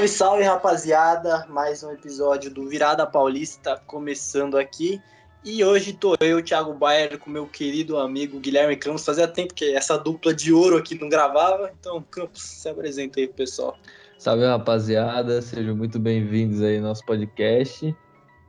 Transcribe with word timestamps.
Salve, 0.00 0.08
salve, 0.08 0.42
rapaziada! 0.44 1.46
Mais 1.50 1.82
um 1.82 1.90
episódio 1.90 2.50
do 2.50 2.66
Virada 2.66 3.06
Paulista 3.06 3.82
começando 3.86 4.56
aqui. 4.56 4.98
E 5.44 5.62
hoje 5.62 5.92
tô 5.92 6.14
eu, 6.20 6.42
Thiago 6.42 6.72
Bayer, 6.72 7.18
com 7.18 7.28
meu 7.28 7.46
querido 7.46 7.98
amigo 7.98 8.40
Guilherme 8.40 8.76
Campos. 8.76 9.04
Fazia 9.04 9.28
tempo 9.28 9.52
que 9.52 9.74
essa 9.74 9.98
dupla 9.98 10.32
de 10.32 10.54
ouro 10.54 10.78
aqui 10.78 10.98
não 10.98 11.06
gravava. 11.08 11.70
Então, 11.78 12.02
Campos, 12.10 12.42
se 12.42 12.66
apresenta 12.66 13.20
aí 13.20 13.28
pessoal. 13.28 13.76
Salve, 14.16 14.46
rapaziada! 14.46 15.42
Sejam 15.42 15.76
muito 15.76 15.98
bem-vindos 15.98 16.62
aí 16.62 16.78
ao 16.78 16.82
nosso 16.82 17.04
podcast. 17.04 17.94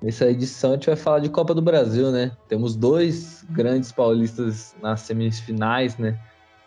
Nessa 0.02 0.30
edição 0.30 0.72
a 0.72 0.74
gente 0.76 0.86
vai 0.86 0.96
falar 0.96 1.20
de 1.20 1.28
Copa 1.28 1.54
do 1.54 1.62
Brasil, 1.62 2.12
né? 2.12 2.32
Temos 2.48 2.78
dois 2.78 3.44
grandes 3.50 3.92
paulistas 3.92 4.74
nas 4.82 5.02
semifinais, 5.02 5.98
né? 5.98 6.18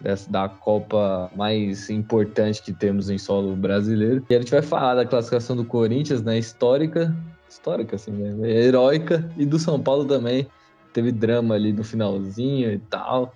Dessa, 0.01 0.31
da 0.31 0.49
Copa 0.49 1.31
mais 1.35 1.89
importante 1.89 2.63
que 2.63 2.73
temos 2.73 3.09
em 3.09 3.17
solo 3.17 3.55
brasileiro. 3.57 4.25
E 4.29 4.35
a 4.35 4.39
gente 4.39 4.51
vai 4.51 4.61
falar 4.61 4.97
da 4.97 5.07
classificação 5.07 5.57
do 5.57 5.65
Corinthians, 5.65 6.23
né? 6.23 6.39
Histórica, 6.39 7.17
histórica 7.49 7.97
assim, 7.97 8.11
né? 8.11 8.51
Heróica, 8.51 9.31
e 9.37 9.47
do 9.47 9.59
São 9.59 9.81
Paulo 9.81 10.05
também. 10.05 10.47
Teve 10.93 11.11
drama 11.11 11.55
ali 11.55 11.73
no 11.73 11.85
finalzinho 11.85 12.73
e 12.73 12.79
tal. 12.79 13.35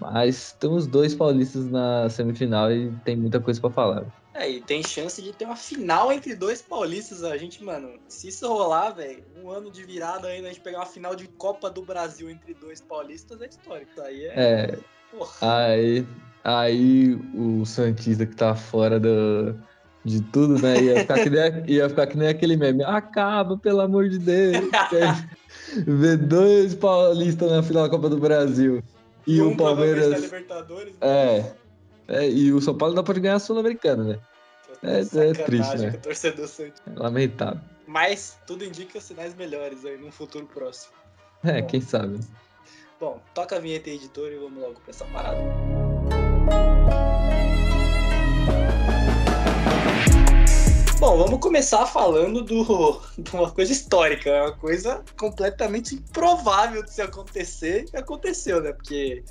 Mas 0.00 0.52
temos 0.58 0.86
dois 0.86 1.14
paulistas 1.14 1.70
na 1.70 2.08
semifinal 2.10 2.70
e 2.70 2.90
tem 3.04 3.16
muita 3.16 3.40
coisa 3.40 3.60
para 3.60 3.70
falar. 3.70 4.24
É, 4.34 4.50
e 4.50 4.60
tem 4.60 4.82
chance 4.82 5.22
de 5.22 5.32
ter 5.32 5.44
uma 5.44 5.54
final 5.54 6.12
entre 6.12 6.34
dois 6.34 6.60
paulistas. 6.60 7.22
A 7.22 7.36
gente, 7.36 7.62
mano, 7.62 8.00
se 8.08 8.28
isso 8.28 8.48
rolar, 8.48 8.90
velho, 8.90 9.24
um 9.42 9.48
ano 9.48 9.70
de 9.70 9.84
virada 9.84 10.26
ainda, 10.26 10.48
a 10.48 10.52
gente 10.52 10.62
pegar 10.62 10.80
uma 10.80 10.86
final 10.86 11.14
de 11.14 11.28
Copa 11.28 11.70
do 11.70 11.82
Brasil 11.82 12.28
entre 12.28 12.52
dois 12.52 12.80
paulistas 12.80 13.40
é 13.40 13.46
histórico. 13.46 13.92
Isso 13.92 14.02
aí 14.02 14.24
é. 14.26 14.34
é 14.34 14.78
porra. 15.16 15.32
Aí, 15.40 16.06
aí 16.42 17.14
o 17.34 17.64
Santista 17.64 18.26
que 18.26 18.34
tá 18.34 18.54
fora 18.54 18.98
do, 18.98 19.54
de 20.04 20.20
tudo, 20.20 20.60
né? 20.60 20.82
Ia 20.82 21.00
ficar, 21.00 21.14
que 21.14 21.30
nem, 21.30 21.64
ia 21.70 21.88
ficar 21.88 22.06
que 22.06 22.16
nem 22.16 22.28
aquele 22.28 22.56
meme. 22.56 22.84
Acaba, 22.84 23.56
pelo 23.56 23.80
amor 23.80 24.08
de 24.08 24.18
Deus. 24.18 24.56
Ver 25.86 26.18
dois 26.18 26.74
paulistas 26.74 27.50
na 27.50 27.62
final 27.62 27.84
da 27.84 27.88
Copa 27.88 28.08
do 28.08 28.18
Brasil. 28.18 28.82
E, 29.26 29.40
um 29.40 29.52
o 29.52 29.56
Palmeiras. 29.56 30.30
Né? 30.30 30.42
É. 31.00 31.54
É, 32.06 32.28
e 32.28 32.52
o 32.52 32.60
São 32.60 32.76
Paulo 32.76 32.94
não 32.94 33.02
pode 33.02 33.20
ganhar 33.20 33.36
a 33.36 33.38
Sul-Americana, 33.38 34.04
né? 34.04 34.18
É, 34.82 35.00
é 35.00 35.32
triste, 35.32 35.78
né? 35.78 35.90
torcedor 35.92 36.46
É 36.60 36.72
lamentável. 36.94 37.60
Mas 37.86 38.38
tudo 38.46 38.64
indica 38.64 39.00
sinais 39.00 39.34
melhores 39.34 39.84
aí 39.86 39.96
num 39.96 40.12
futuro 40.12 40.46
próximo. 40.46 40.92
É, 41.42 41.62
Bom, 41.62 41.66
quem 41.68 41.80
sabe. 41.80 42.20
Bom, 43.00 43.20
toca 43.34 43.56
a 43.56 43.58
vinheta 43.58 43.90
editor 43.90 44.30
e 44.30 44.36
vamos 44.36 44.62
logo 44.62 44.74
pra 44.74 44.90
essa 44.90 45.04
parada. 45.06 45.38
Bom, 51.00 51.18
vamos 51.18 51.40
começar 51.40 51.86
falando 51.86 52.42
do, 52.42 53.02
de 53.18 53.30
uma 53.34 53.50
coisa 53.50 53.72
histórica, 53.72 54.30
uma 54.30 54.56
coisa 54.56 55.04
completamente 55.18 55.96
improvável 55.96 56.84
de 56.84 56.92
se 56.92 57.02
acontecer 57.02 57.86
e 57.92 57.96
aconteceu, 57.96 58.62
né? 58.62 58.72
Porque 58.72 59.24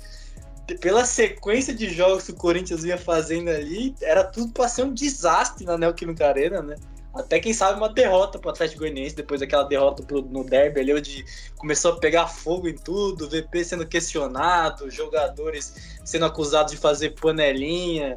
pela 0.80 1.06
sequência 1.06 1.74
de 1.74 1.88
jogos 1.88 2.24
que 2.24 2.32
o 2.32 2.36
Corinthians 2.36 2.82
vinha 2.82 2.98
fazendo 2.98 3.48
ali, 3.48 3.94
era 4.02 4.24
tudo 4.24 4.52
para 4.52 4.68
ser 4.68 4.84
um 4.84 4.92
desastre 4.92 5.64
na 5.64 5.78
Neoquímica 5.78 6.28
Arena, 6.28 6.62
né? 6.62 6.76
Até 7.14 7.38
quem 7.38 7.52
sabe 7.52 7.78
uma 7.78 7.88
derrota 7.88 8.38
pro 8.38 8.50
Atlético 8.50 8.80
Goianiense, 8.80 9.14
depois 9.14 9.40
daquela 9.40 9.62
derrota 9.62 10.02
pro, 10.02 10.20
no 10.22 10.42
derby 10.42 10.80
ali, 10.80 10.94
onde 10.94 11.24
começou 11.56 11.92
a 11.92 11.98
pegar 11.98 12.26
fogo 12.26 12.68
em 12.68 12.74
tudo, 12.74 13.28
VP 13.28 13.64
sendo 13.64 13.86
questionado, 13.86 14.90
jogadores 14.90 15.98
sendo 16.04 16.24
acusados 16.24 16.72
de 16.72 16.78
fazer 16.78 17.10
panelinha. 17.10 18.16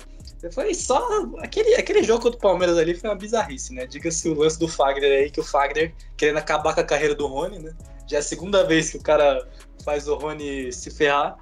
Foi 0.52 0.74
só. 0.74 1.00
Aquele, 1.40 1.76
aquele 1.76 2.04
jogo 2.04 2.24
contra 2.24 2.38
o 2.38 2.42
Palmeiras 2.42 2.78
ali 2.78 2.96
foi 2.96 3.10
uma 3.10 3.16
bizarrice, 3.16 3.74
né? 3.74 3.86
Diga-se 3.86 4.30
o 4.30 4.34
lance 4.34 4.58
do 4.60 4.68
Fagner 4.68 5.12
aí, 5.12 5.30
que 5.30 5.40
o 5.40 5.44
Fagner, 5.44 5.94
querendo 6.16 6.38
acabar 6.38 6.74
com 6.74 6.82
a 6.82 6.84
carreira 6.84 7.14
do 7.14 7.28
Rony, 7.28 7.60
né? 7.60 7.74
Já 8.08 8.18
é 8.18 8.20
a 8.20 8.24
segunda 8.24 8.64
vez 8.64 8.90
que 8.90 8.98
o 8.98 9.02
cara 9.02 9.48
faz 9.84 10.08
o 10.08 10.16
Rony 10.16 10.72
se 10.72 10.90
ferrar. 10.92 11.38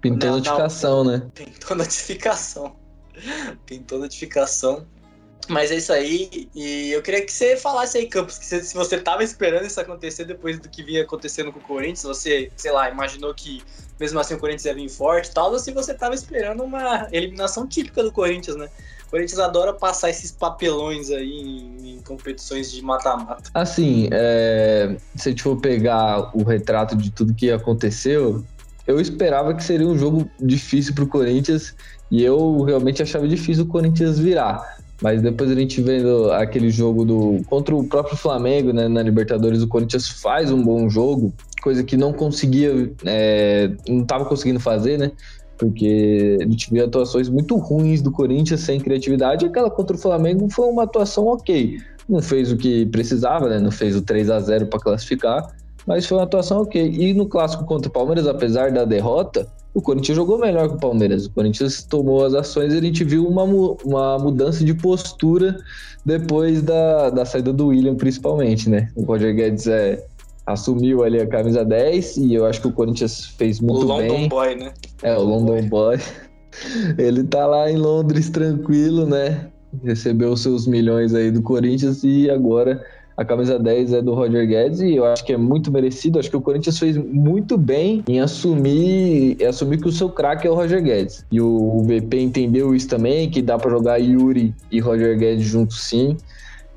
Pintou 0.00 0.30
não, 0.30 0.36
notificação, 0.36 1.04
não, 1.04 1.12
né? 1.12 1.30
Pintou 1.34 1.76
notificação. 1.76 2.76
Pintou 3.66 3.98
notificação. 3.98 4.86
Mas 5.48 5.70
é 5.70 5.76
isso 5.76 5.92
aí. 5.92 6.48
E 6.54 6.90
eu 6.90 7.02
queria 7.02 7.24
que 7.24 7.32
você 7.32 7.56
falasse 7.56 7.98
aí, 7.98 8.06
Campos, 8.06 8.38
que 8.38 8.44
se 8.44 8.74
você 8.74 8.98
tava 8.98 9.22
esperando 9.22 9.66
isso 9.66 9.80
acontecer 9.80 10.24
depois 10.24 10.58
do 10.58 10.68
que 10.68 10.82
vinha 10.82 11.02
acontecendo 11.02 11.52
com 11.52 11.58
o 11.58 11.62
Corinthians, 11.62 12.02
você, 12.02 12.50
sei 12.56 12.72
lá, 12.72 12.90
imaginou 12.90 13.32
que 13.34 13.62
mesmo 13.98 14.18
assim 14.18 14.34
o 14.34 14.38
Corinthians 14.38 14.66
ia 14.66 14.74
vir 14.74 14.88
forte 14.88 15.30
e 15.30 15.32
tal, 15.32 15.52
ou 15.52 15.58
se 15.58 15.72
você 15.72 15.94
tava 15.94 16.14
esperando 16.14 16.62
uma 16.62 17.08
eliminação 17.12 17.66
típica 17.66 18.02
do 18.02 18.12
Corinthians, 18.12 18.56
né? 18.56 18.68
O 19.06 19.10
Corinthians 19.10 19.38
adora 19.38 19.72
passar 19.72 20.10
esses 20.10 20.32
papelões 20.32 21.10
aí 21.10 21.30
em, 21.30 21.96
em 21.96 22.02
competições 22.02 22.72
de 22.72 22.82
mata-mata. 22.82 23.50
Assim, 23.54 24.08
é, 24.12 24.96
se 25.14 25.28
a 25.28 25.30
gente 25.30 25.42
for 25.42 25.56
pegar 25.60 26.36
o 26.36 26.42
retrato 26.42 26.96
de 26.96 27.10
tudo 27.10 27.32
que 27.32 27.50
aconteceu, 27.50 28.44
eu 28.86 29.00
esperava 29.00 29.54
que 29.54 29.62
seria 29.62 29.86
um 29.86 29.96
jogo 29.96 30.28
difícil 30.40 30.94
para 30.94 31.04
o 31.04 31.08
Corinthians 31.08 31.74
e 32.10 32.22
eu 32.22 32.62
realmente 32.62 33.02
achava 33.02 33.26
difícil 33.26 33.64
o 33.64 33.66
Corinthians 33.66 34.18
virar. 34.18 34.76
Mas 35.02 35.20
depois 35.20 35.50
a 35.50 35.54
gente 35.54 35.80
vendo 35.82 36.32
aquele 36.32 36.70
jogo 36.70 37.04
do 37.04 37.42
contra 37.46 37.74
o 37.74 37.84
próprio 37.84 38.16
Flamengo, 38.16 38.72
né, 38.72 38.88
na 38.88 39.02
Libertadores, 39.02 39.62
o 39.62 39.68
Corinthians 39.68 40.08
faz 40.08 40.50
um 40.50 40.62
bom 40.62 40.88
jogo, 40.88 41.32
coisa 41.62 41.84
que 41.84 41.96
não 41.96 42.12
conseguia, 42.12 42.90
é, 43.04 43.70
não 43.88 44.02
estava 44.02 44.24
conseguindo 44.24 44.60
fazer, 44.60 44.98
né? 44.98 45.12
Porque 45.58 46.38
a 46.40 46.44
gente 46.44 46.72
viu 46.72 46.84
atuações 46.84 47.28
muito 47.28 47.56
ruins 47.56 48.02
do 48.02 48.10
Corinthians 48.10 48.60
sem 48.60 48.78
criatividade. 48.78 49.44
E 49.44 49.48
aquela 49.48 49.70
contra 49.70 49.96
o 49.96 49.98
Flamengo 49.98 50.48
foi 50.50 50.68
uma 50.68 50.84
atuação 50.84 51.26
ok. 51.26 51.78
Não 52.08 52.22
fez 52.22 52.52
o 52.52 52.56
que 52.56 52.86
precisava, 52.86 53.48
né? 53.48 53.58
Não 53.58 53.70
fez 53.70 53.96
o 53.96 54.02
3 54.02 54.30
a 54.30 54.38
0 54.38 54.66
para 54.66 54.78
classificar, 54.78 55.54
mas 55.86 56.06
foi 56.06 56.18
uma 56.18 56.24
atuação 56.24 56.60
ok. 56.60 56.88
E 56.88 57.14
no 57.14 57.26
clássico 57.26 57.64
contra 57.64 57.88
o 57.88 57.92
Palmeiras, 57.92 58.26
apesar 58.26 58.70
da 58.70 58.84
derrota, 58.84 59.48
o 59.76 59.82
Corinthians 59.82 60.16
jogou 60.16 60.38
melhor 60.38 60.70
que 60.70 60.76
o 60.76 60.78
Palmeiras. 60.78 61.26
O 61.26 61.30
Corinthians 61.32 61.84
tomou 61.84 62.24
as 62.24 62.32
ações 62.32 62.72
e 62.72 62.78
a 62.78 62.80
gente 62.80 63.04
viu 63.04 63.28
uma, 63.28 63.42
uma 63.44 64.18
mudança 64.18 64.64
de 64.64 64.72
postura 64.72 65.58
depois 66.02 66.62
da, 66.62 67.10
da 67.10 67.26
saída 67.26 67.52
do 67.52 67.66
William, 67.66 67.94
principalmente, 67.94 68.70
né? 68.70 68.88
O 68.96 69.02
Roger 69.02 69.36
Guedes 69.36 69.66
é, 69.66 70.02
assumiu 70.46 71.04
ali 71.04 71.20
a 71.20 71.26
camisa 71.26 71.62
10 71.62 72.16
e 72.16 72.32
eu 72.32 72.46
acho 72.46 72.62
que 72.62 72.68
o 72.68 72.72
Corinthians 72.72 73.26
fez 73.36 73.60
muito 73.60 73.86
bem. 73.86 74.08
O 74.08 74.12
London 74.14 74.28
Boy, 74.28 74.54
né? 74.54 74.72
É, 75.02 75.14
o 75.14 75.22
London 75.22 75.68
Boy. 75.68 75.98
Ele 76.96 77.22
tá 77.24 77.46
lá 77.46 77.70
em 77.70 77.76
Londres 77.76 78.30
tranquilo, 78.30 79.04
né? 79.04 79.46
Recebeu 79.84 80.34
seus 80.38 80.66
milhões 80.66 81.12
aí 81.12 81.30
do 81.30 81.42
Corinthians 81.42 82.02
e 82.02 82.30
agora 82.30 82.82
a 83.16 83.24
camisa 83.24 83.58
10 83.58 83.94
é 83.94 84.02
do 84.02 84.12
Roger 84.12 84.46
Guedes 84.46 84.80
e 84.80 84.96
eu 84.96 85.06
acho 85.06 85.24
que 85.24 85.32
é 85.32 85.36
muito 85.36 85.72
merecido. 85.72 86.18
Acho 86.18 86.28
que 86.28 86.36
o 86.36 86.40
Corinthians 86.40 86.78
fez 86.78 86.96
muito 86.96 87.56
bem 87.56 88.04
em 88.06 88.20
assumir, 88.20 89.38
assumir 89.42 89.80
que 89.80 89.88
o 89.88 89.92
seu 89.92 90.10
craque 90.10 90.46
é 90.46 90.50
o 90.50 90.54
Roger 90.54 90.82
Guedes. 90.82 91.24
E 91.32 91.40
o 91.40 91.82
VP 91.82 92.20
entendeu 92.20 92.74
isso 92.74 92.88
também, 92.88 93.30
que 93.30 93.40
dá 93.40 93.56
para 93.56 93.70
jogar 93.70 93.96
Yuri 93.96 94.54
e 94.70 94.80
Roger 94.80 95.18
Guedes 95.18 95.46
juntos 95.46 95.80
sim. 95.84 96.16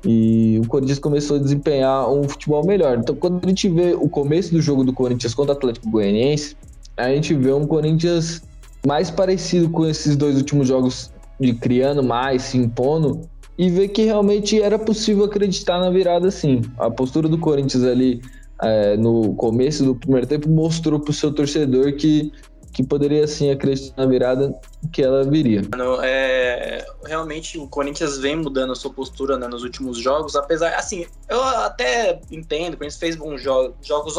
E 0.02 0.58
o 0.64 0.66
Corinthians 0.66 0.98
começou 0.98 1.36
a 1.36 1.40
desempenhar 1.40 2.10
um 2.10 2.26
futebol 2.26 2.64
melhor. 2.64 2.96
Então, 2.98 3.14
quando 3.14 3.44
a 3.44 3.48
gente 3.48 3.68
vê 3.68 3.92
o 3.92 4.08
começo 4.08 4.50
do 4.50 4.62
jogo 4.62 4.82
do 4.82 4.94
Corinthians 4.94 5.34
contra 5.34 5.52
o 5.52 5.56
Atlético 5.58 5.90
Goianiense, 5.90 6.56
a 6.96 7.10
gente 7.10 7.34
vê 7.34 7.52
um 7.52 7.66
Corinthians 7.66 8.42
mais 8.86 9.10
parecido 9.10 9.68
com 9.68 9.86
esses 9.86 10.16
dois 10.16 10.36
últimos 10.36 10.68
jogos 10.68 11.12
de 11.38 11.52
criando 11.52 12.02
mais, 12.02 12.42
se 12.42 12.56
impondo, 12.58 13.28
e 13.60 13.68
ver 13.68 13.88
que 13.88 14.04
realmente 14.04 14.58
era 14.58 14.78
possível 14.78 15.26
acreditar 15.26 15.78
na 15.78 15.90
virada 15.90 16.30
sim. 16.30 16.62
A 16.78 16.90
postura 16.90 17.28
do 17.28 17.36
Corinthians 17.36 17.84
ali 17.84 18.22
é, 18.62 18.96
no 18.96 19.34
começo 19.34 19.84
do 19.84 19.94
primeiro 19.94 20.26
tempo 20.26 20.48
mostrou 20.48 20.98
para 20.98 21.10
o 21.10 21.12
seu 21.12 21.30
torcedor 21.30 21.92
que, 21.92 22.32
que 22.72 22.82
poderia 22.82 23.26
sim 23.26 23.50
acreditar 23.50 24.02
na 24.02 24.06
virada 24.10 24.58
que 24.90 25.02
ela 25.02 25.24
viria. 25.24 25.60
É, 26.02 26.86
realmente 27.04 27.58
o 27.58 27.68
Corinthians 27.68 28.16
vem 28.16 28.34
mudando 28.34 28.72
a 28.72 28.74
sua 28.74 28.94
postura 28.94 29.36
né, 29.36 29.46
nos 29.46 29.62
últimos 29.62 29.98
jogos, 29.98 30.34
apesar, 30.36 30.74
assim, 30.76 31.04
eu 31.28 31.42
até 31.42 32.18
entendo, 32.30 32.72
o 32.72 32.76
Corinthians 32.78 32.98
fez 32.98 33.14
bons 33.14 33.42
jogos, 33.42 33.74
jogos 33.86 34.16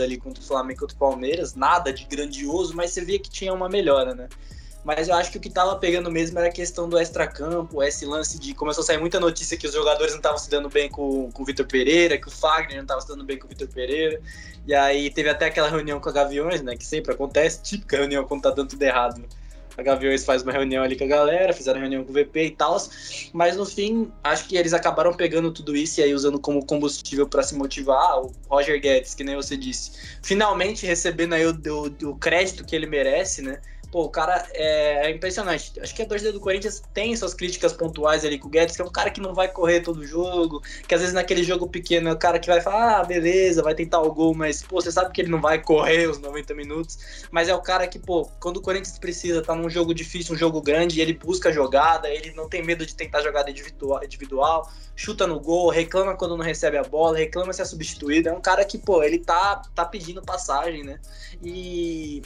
ali 0.00 0.16
contra 0.16 0.42
o 0.42 0.46
Flamengo 0.46 0.78
e 0.78 0.80
contra 0.80 0.96
o 0.96 0.98
Palmeiras, 0.98 1.54
nada 1.54 1.92
de 1.92 2.06
grandioso, 2.06 2.74
mas 2.74 2.92
você 2.92 3.04
via 3.04 3.18
que 3.18 3.28
tinha 3.28 3.52
uma 3.52 3.68
melhora, 3.68 4.14
né? 4.14 4.28
Mas 4.88 5.06
eu 5.06 5.14
acho 5.14 5.30
que 5.30 5.36
o 5.36 5.40
que 5.40 5.50
tava 5.50 5.76
pegando 5.76 6.10
mesmo 6.10 6.38
era 6.38 6.48
a 6.48 6.50
questão 6.50 6.88
do 6.88 6.98
extracampo, 6.98 7.82
esse 7.82 8.06
lance 8.06 8.38
de. 8.38 8.54
Começou 8.54 8.80
a 8.80 8.86
sair 8.86 8.96
muita 8.96 9.20
notícia 9.20 9.54
que 9.54 9.66
os 9.66 9.74
jogadores 9.74 10.12
não 10.12 10.18
estavam 10.18 10.38
se 10.38 10.48
dando 10.48 10.70
bem 10.70 10.88
com, 10.88 11.30
com 11.30 11.42
o 11.42 11.44
Vitor 11.44 11.66
Pereira, 11.66 12.16
que 12.16 12.26
o 12.26 12.30
Fagner 12.30 12.76
não 12.76 12.84
estava 12.84 13.02
se 13.02 13.06
dando 13.06 13.22
bem 13.22 13.38
com 13.38 13.44
o 13.44 13.50
Vitor 13.50 13.68
Pereira. 13.68 14.18
E 14.66 14.72
aí 14.74 15.10
teve 15.10 15.28
até 15.28 15.44
aquela 15.44 15.68
reunião 15.68 16.00
com 16.00 16.08
a 16.08 16.12
Gaviões, 16.12 16.62
né? 16.62 16.74
Que 16.74 16.86
sempre 16.86 17.12
acontece, 17.12 17.62
típica 17.62 17.98
reunião 17.98 18.24
quando 18.24 18.40
tá 18.40 18.50
dando 18.50 18.70
tudo 18.70 18.82
errado. 18.82 19.20
Né? 19.20 19.28
A 19.76 19.82
Gaviões 19.82 20.24
faz 20.24 20.42
uma 20.42 20.52
reunião 20.52 20.82
ali 20.82 20.96
com 20.96 21.04
a 21.04 21.06
galera, 21.06 21.52
fizeram 21.52 21.80
reunião 21.80 22.02
com 22.02 22.10
o 22.10 22.14
VP 22.14 22.44
e 22.46 22.50
tal. 22.52 22.78
Mas 23.34 23.58
no 23.58 23.66
fim, 23.66 24.10
acho 24.24 24.48
que 24.48 24.56
eles 24.56 24.72
acabaram 24.72 25.12
pegando 25.12 25.52
tudo 25.52 25.76
isso 25.76 26.00
e 26.00 26.04
aí 26.04 26.14
usando 26.14 26.40
como 26.40 26.64
combustível 26.64 27.28
para 27.28 27.42
se 27.42 27.54
motivar. 27.54 28.20
O 28.22 28.32
Roger 28.48 28.80
Guedes, 28.80 29.14
que 29.14 29.22
nem 29.22 29.36
você 29.36 29.54
disse, 29.54 29.92
finalmente 30.22 30.86
recebendo 30.86 31.34
aí 31.34 31.44
o, 31.44 31.52
o, 31.52 32.08
o 32.08 32.16
crédito 32.16 32.64
que 32.64 32.74
ele 32.74 32.86
merece, 32.86 33.42
né? 33.42 33.60
Pô, 33.90 34.02
o 34.04 34.10
cara 34.10 34.46
é, 34.52 35.06
é 35.06 35.10
impressionante. 35.10 35.72
Acho 35.80 35.94
que 35.94 36.02
a 36.02 36.06
torcida 36.06 36.32
do 36.32 36.40
Corinthians 36.40 36.82
tem 36.92 37.16
suas 37.16 37.32
críticas 37.32 37.72
pontuais 37.72 38.24
ali 38.24 38.38
com 38.38 38.48
o 38.48 38.50
Guedes, 38.50 38.76
que 38.76 38.82
é 38.82 38.84
um 38.84 38.90
cara 38.90 39.10
que 39.10 39.20
não 39.20 39.34
vai 39.34 39.48
correr 39.48 39.80
todo 39.80 40.06
jogo, 40.06 40.62
que 40.86 40.94
às 40.94 41.00
vezes 41.00 41.14
naquele 41.14 41.42
jogo 41.42 41.68
pequeno 41.68 42.10
é 42.10 42.12
o 42.12 42.18
cara 42.18 42.38
que 42.38 42.48
vai 42.48 42.60
falar, 42.60 43.00
ah, 43.00 43.04
beleza, 43.04 43.62
vai 43.62 43.74
tentar 43.74 44.00
o 44.00 44.12
gol, 44.12 44.34
mas, 44.34 44.62
pô, 44.62 44.80
você 44.80 44.92
sabe 44.92 45.12
que 45.12 45.22
ele 45.22 45.30
não 45.30 45.40
vai 45.40 45.62
correr 45.62 46.08
os 46.08 46.18
90 46.18 46.54
minutos. 46.54 47.26
Mas 47.30 47.48
é 47.48 47.54
o 47.54 47.62
cara 47.62 47.86
que, 47.86 47.98
pô, 47.98 48.28
quando 48.38 48.58
o 48.58 48.62
Corinthians 48.62 48.98
precisa, 48.98 49.42
tá 49.42 49.54
num 49.54 49.70
jogo 49.70 49.94
difícil, 49.94 50.34
um 50.34 50.38
jogo 50.38 50.60
grande, 50.60 51.00
ele 51.00 51.14
busca 51.14 51.50
jogada, 51.50 52.08
ele 52.08 52.32
não 52.32 52.48
tem 52.48 52.62
medo 52.62 52.84
de 52.84 52.94
tentar 52.94 53.22
jogada 53.22 53.50
individual, 53.50 54.04
individual 54.04 54.68
chuta 54.98 55.28
no 55.28 55.38
gol, 55.38 55.70
reclama 55.70 56.16
quando 56.16 56.36
não 56.36 56.44
recebe 56.44 56.76
a 56.76 56.82
bola, 56.82 57.16
reclama 57.16 57.52
se 57.52 57.62
é 57.62 57.64
substituído. 57.64 58.28
É 58.28 58.32
um 58.32 58.40
cara 58.40 58.64
que, 58.64 58.76
pô, 58.76 59.00
ele 59.00 59.20
tá, 59.20 59.62
tá 59.72 59.84
pedindo 59.84 60.20
passagem, 60.20 60.82
né? 60.82 60.98
E 61.40 62.20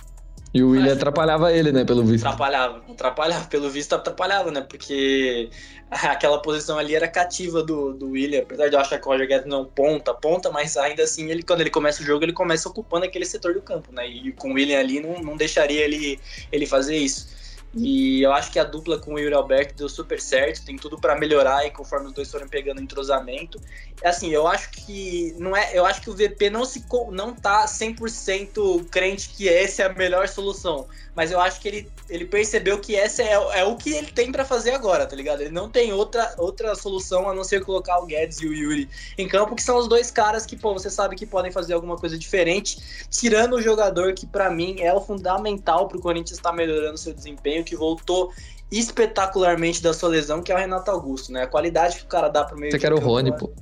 e 0.55 0.63
o 0.63 0.71
William 0.71 0.93
atrapalhava 0.93 1.53
ele, 1.53 1.73
né, 1.73 1.85
pelo 1.85 2.05
visto. 2.05 2.27
Atrapalhava, 2.27 2.83
atrapalhava, 2.91 3.47
pelo 3.47 3.71
visto 3.71 3.95
atrapalhava, 3.95 4.51
né, 4.51 4.61
porque 4.61 5.49
aquela 5.91 6.41
posição 6.43 6.79
ali 6.79 6.95
era 6.95 7.09
cativa 7.09 7.63
do, 7.63 7.95
do 7.95 8.11
William, 8.11 8.43
apesar 8.43 8.69
de 8.69 8.75
eu 8.75 8.81
achar 8.81 8.99
que 8.99 9.07
o 9.07 9.11
Roger 9.11 9.27
Guedes 9.27 9.47
não 9.47 9.65
ponta, 9.65 10.13
ponta, 10.13 10.51
mas 10.51 10.77
ainda 10.77 11.05
assim, 11.05 11.31
ele, 11.31 11.43
quando 11.43 11.63
ele 11.63 11.71
começa 11.71 12.03
o 12.03 12.05
jogo, 12.05 12.25
ele 12.25 12.35
começa 12.35 12.69
ocupando 12.69 13.07
aquele 13.07 13.25
setor 13.25 13.55
do 13.55 13.63
campo, 13.63 13.91
né, 13.93 14.07
e 14.07 14.33
com 14.33 14.51
o 14.51 14.55
William 14.55 14.79
ali 14.79 15.01
não, 15.01 15.23
não 15.23 15.37
deixaria 15.37 15.83
ele, 15.83 16.21
ele 16.51 16.67
fazer 16.67 16.97
isso. 16.97 17.42
E 17.75 18.21
eu 18.21 18.33
acho 18.33 18.53
que 18.53 18.59
a 18.59 18.65
dupla 18.65 18.99
com 18.99 19.15
o 19.15 19.19
Yuri 19.19 19.35
Alberto 19.35 19.75
deu 19.75 19.89
super 19.89 20.21
certo, 20.21 20.65
tem 20.65 20.77
tudo 20.77 21.01
para 21.01 21.19
melhorar 21.19 21.67
e 21.67 21.71
conforme 21.71 22.09
os 22.09 22.13
dois 22.13 22.31
forem 22.31 22.47
pegando 22.47 22.83
entrosamento. 22.83 23.59
Assim, 24.05 24.31
eu 24.31 24.47
acho 24.47 24.71
que 24.71 25.35
não 25.39 25.57
é, 25.57 25.71
eu 25.73 25.87
acho 25.87 26.03
que 26.03 26.11
o 26.11 26.15
VP 26.15 26.51
não 26.51 26.67
se 26.67 26.85
não 27.11 27.35
tá 27.35 27.65
100% 27.65 28.89
crente 28.91 29.31
que 29.31 29.49
essa 29.49 29.85
é 29.85 29.87
a 29.87 29.93
melhor 29.95 30.29
solução, 30.29 30.87
mas 31.15 31.31
eu 31.31 31.39
acho 31.39 31.61
que 31.61 31.69
ele, 31.69 31.93
ele 32.09 32.25
percebeu 32.25 32.79
que 32.79 32.97
essa 32.97 33.23
é, 33.23 33.33
é 33.33 33.65
o 33.65 33.77
que 33.77 33.93
ele 33.93 34.07
tem 34.07 34.33
para 34.33 34.45
fazer 34.45 34.71
agora, 34.71 35.07
tá 35.07 35.15
ligado? 35.15 35.43
Ele 35.43 35.51
não 35.51 35.69
tem 35.69 35.93
outra, 35.93 36.35
outra 36.39 36.75
solução 36.75 37.29
a 37.29 37.35
não 37.35 37.45
ser 37.45 37.65
colocar 37.65 37.99
o 37.99 38.07
Guedes 38.07 38.41
e 38.41 38.47
o 38.47 38.55
Yuri 38.55 38.89
em 39.19 39.29
campo, 39.29 39.55
que 39.55 39.63
são 39.63 39.77
os 39.77 39.87
dois 39.87 40.11
caras 40.11 40.47
que, 40.47 40.57
pô, 40.57 40.73
você 40.73 40.89
sabe 40.89 41.15
que 41.15 41.27
podem 41.27 41.53
fazer 41.53 41.75
alguma 41.75 41.97
coisa 41.97 42.19
diferente, 42.19 43.07
tirando 43.11 43.57
o 43.57 43.63
jogador 43.63 44.15
que 44.15 44.27
para 44.27 44.51
mim 44.51 44.77
é 44.81 44.93
o 44.93 45.01
fundamental 45.01 45.87
pro 45.87 46.01
Corinthians 46.01 46.39
estar 46.39 46.51
tá 46.51 46.57
melhorando 46.57 46.97
seu 46.97 47.13
desempenho 47.13 47.65
que 47.65 47.77
voltou 47.77 48.33
espetacularmente 48.71 49.83
da 49.83 49.93
sua 49.93 50.09
lesão, 50.09 50.43
que 50.43 50.51
é 50.51 50.55
o 50.55 50.59
Renato 50.59 50.91
Augusto, 50.91 51.31
né? 51.31 51.43
A 51.43 51.47
qualidade 51.47 51.99
que 51.99 52.05
o 52.05 52.09
cara 52.09 52.29
dá 52.29 52.43
pro 52.43 52.59
meio 52.59 52.73
Você 52.73 52.79
quer 52.79 52.93
o 52.93 52.99
Rony, 52.99 53.29
é- 53.29 53.33
pô. 53.33 53.53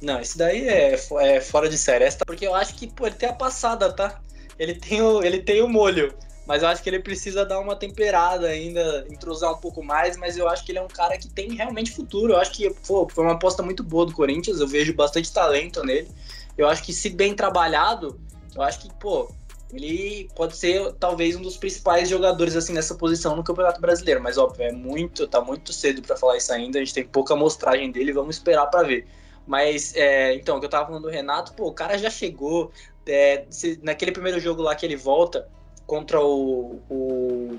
Não, 0.00 0.20
esse 0.20 0.36
daí 0.36 0.68
é, 0.68 0.94
é 1.20 1.40
fora 1.40 1.68
de 1.68 1.78
série. 1.78 2.04
Essa, 2.04 2.24
porque 2.26 2.46
eu 2.46 2.54
acho 2.54 2.74
que, 2.74 2.86
pô, 2.86 3.06
ele 3.06 3.14
tem 3.14 3.28
a 3.28 3.32
passada, 3.32 3.92
tá? 3.92 4.20
Ele 4.58 4.74
tem 4.74 5.00
o, 5.00 5.22
ele 5.22 5.40
tem 5.40 5.62
o 5.62 5.68
molho. 5.68 6.14
Mas 6.46 6.62
eu 6.62 6.68
acho 6.68 6.82
que 6.82 6.90
ele 6.90 7.00
precisa 7.00 7.44
dar 7.44 7.58
uma 7.58 7.74
temperada 7.74 8.48
ainda, 8.48 9.06
entrosar 9.10 9.52
um 9.52 9.56
pouco 9.56 9.82
mais, 9.82 10.16
mas 10.16 10.36
eu 10.36 10.46
acho 10.48 10.64
que 10.64 10.72
ele 10.72 10.78
é 10.78 10.82
um 10.82 10.88
cara 10.88 11.16
que 11.16 11.28
tem 11.28 11.54
realmente 11.54 11.90
futuro. 11.90 12.34
Eu 12.34 12.38
acho 12.38 12.52
que 12.52 12.68
pô, 12.86 13.08
foi 13.08 13.24
uma 13.24 13.32
aposta 13.32 13.62
muito 13.62 13.82
boa 13.82 14.04
do 14.04 14.12
Corinthians, 14.12 14.60
eu 14.60 14.68
vejo 14.68 14.92
bastante 14.94 15.32
talento 15.32 15.82
nele. 15.82 16.08
Eu 16.56 16.68
acho 16.68 16.82
que 16.82 16.92
se 16.92 17.08
bem 17.08 17.34
trabalhado, 17.34 18.20
eu 18.54 18.62
acho 18.62 18.80
que, 18.80 18.92
pô, 18.94 19.28
ele 19.72 20.28
pode 20.36 20.56
ser 20.56 20.92
talvez 20.94 21.34
um 21.34 21.42
dos 21.42 21.56
principais 21.56 22.08
jogadores 22.08 22.54
assim 22.54 22.72
nessa 22.72 22.94
posição 22.94 23.34
no 23.34 23.42
Campeonato 23.42 23.80
Brasileiro, 23.80 24.22
mas 24.22 24.38
óbvio, 24.38 24.64
é 24.66 24.72
muito, 24.72 25.26
tá 25.26 25.40
muito 25.40 25.72
cedo 25.72 26.02
para 26.02 26.16
falar 26.16 26.36
isso 26.36 26.52
ainda, 26.52 26.78
a 26.78 26.84
gente 26.84 26.94
tem 26.94 27.04
pouca 27.04 27.34
amostragem 27.34 27.90
dele, 27.90 28.12
vamos 28.12 28.36
esperar 28.36 28.66
para 28.66 28.86
ver. 28.86 29.06
Mas, 29.46 29.94
é, 29.94 30.34
então, 30.34 30.56
o 30.56 30.60
que 30.60 30.66
eu 30.66 30.70
tava 30.70 30.86
falando 30.86 31.02
do 31.02 31.10
Renato, 31.10 31.52
pô, 31.54 31.66
o 31.66 31.72
cara 31.72 31.98
já 31.98 32.08
chegou, 32.08 32.70
é, 33.06 33.44
se, 33.50 33.78
naquele 33.82 34.12
primeiro 34.12 34.40
jogo 34.40 34.62
lá 34.62 34.74
que 34.74 34.86
ele 34.86 34.96
volta 34.96 35.48
contra 35.86 36.20
o, 36.20 36.80
o 36.88 37.58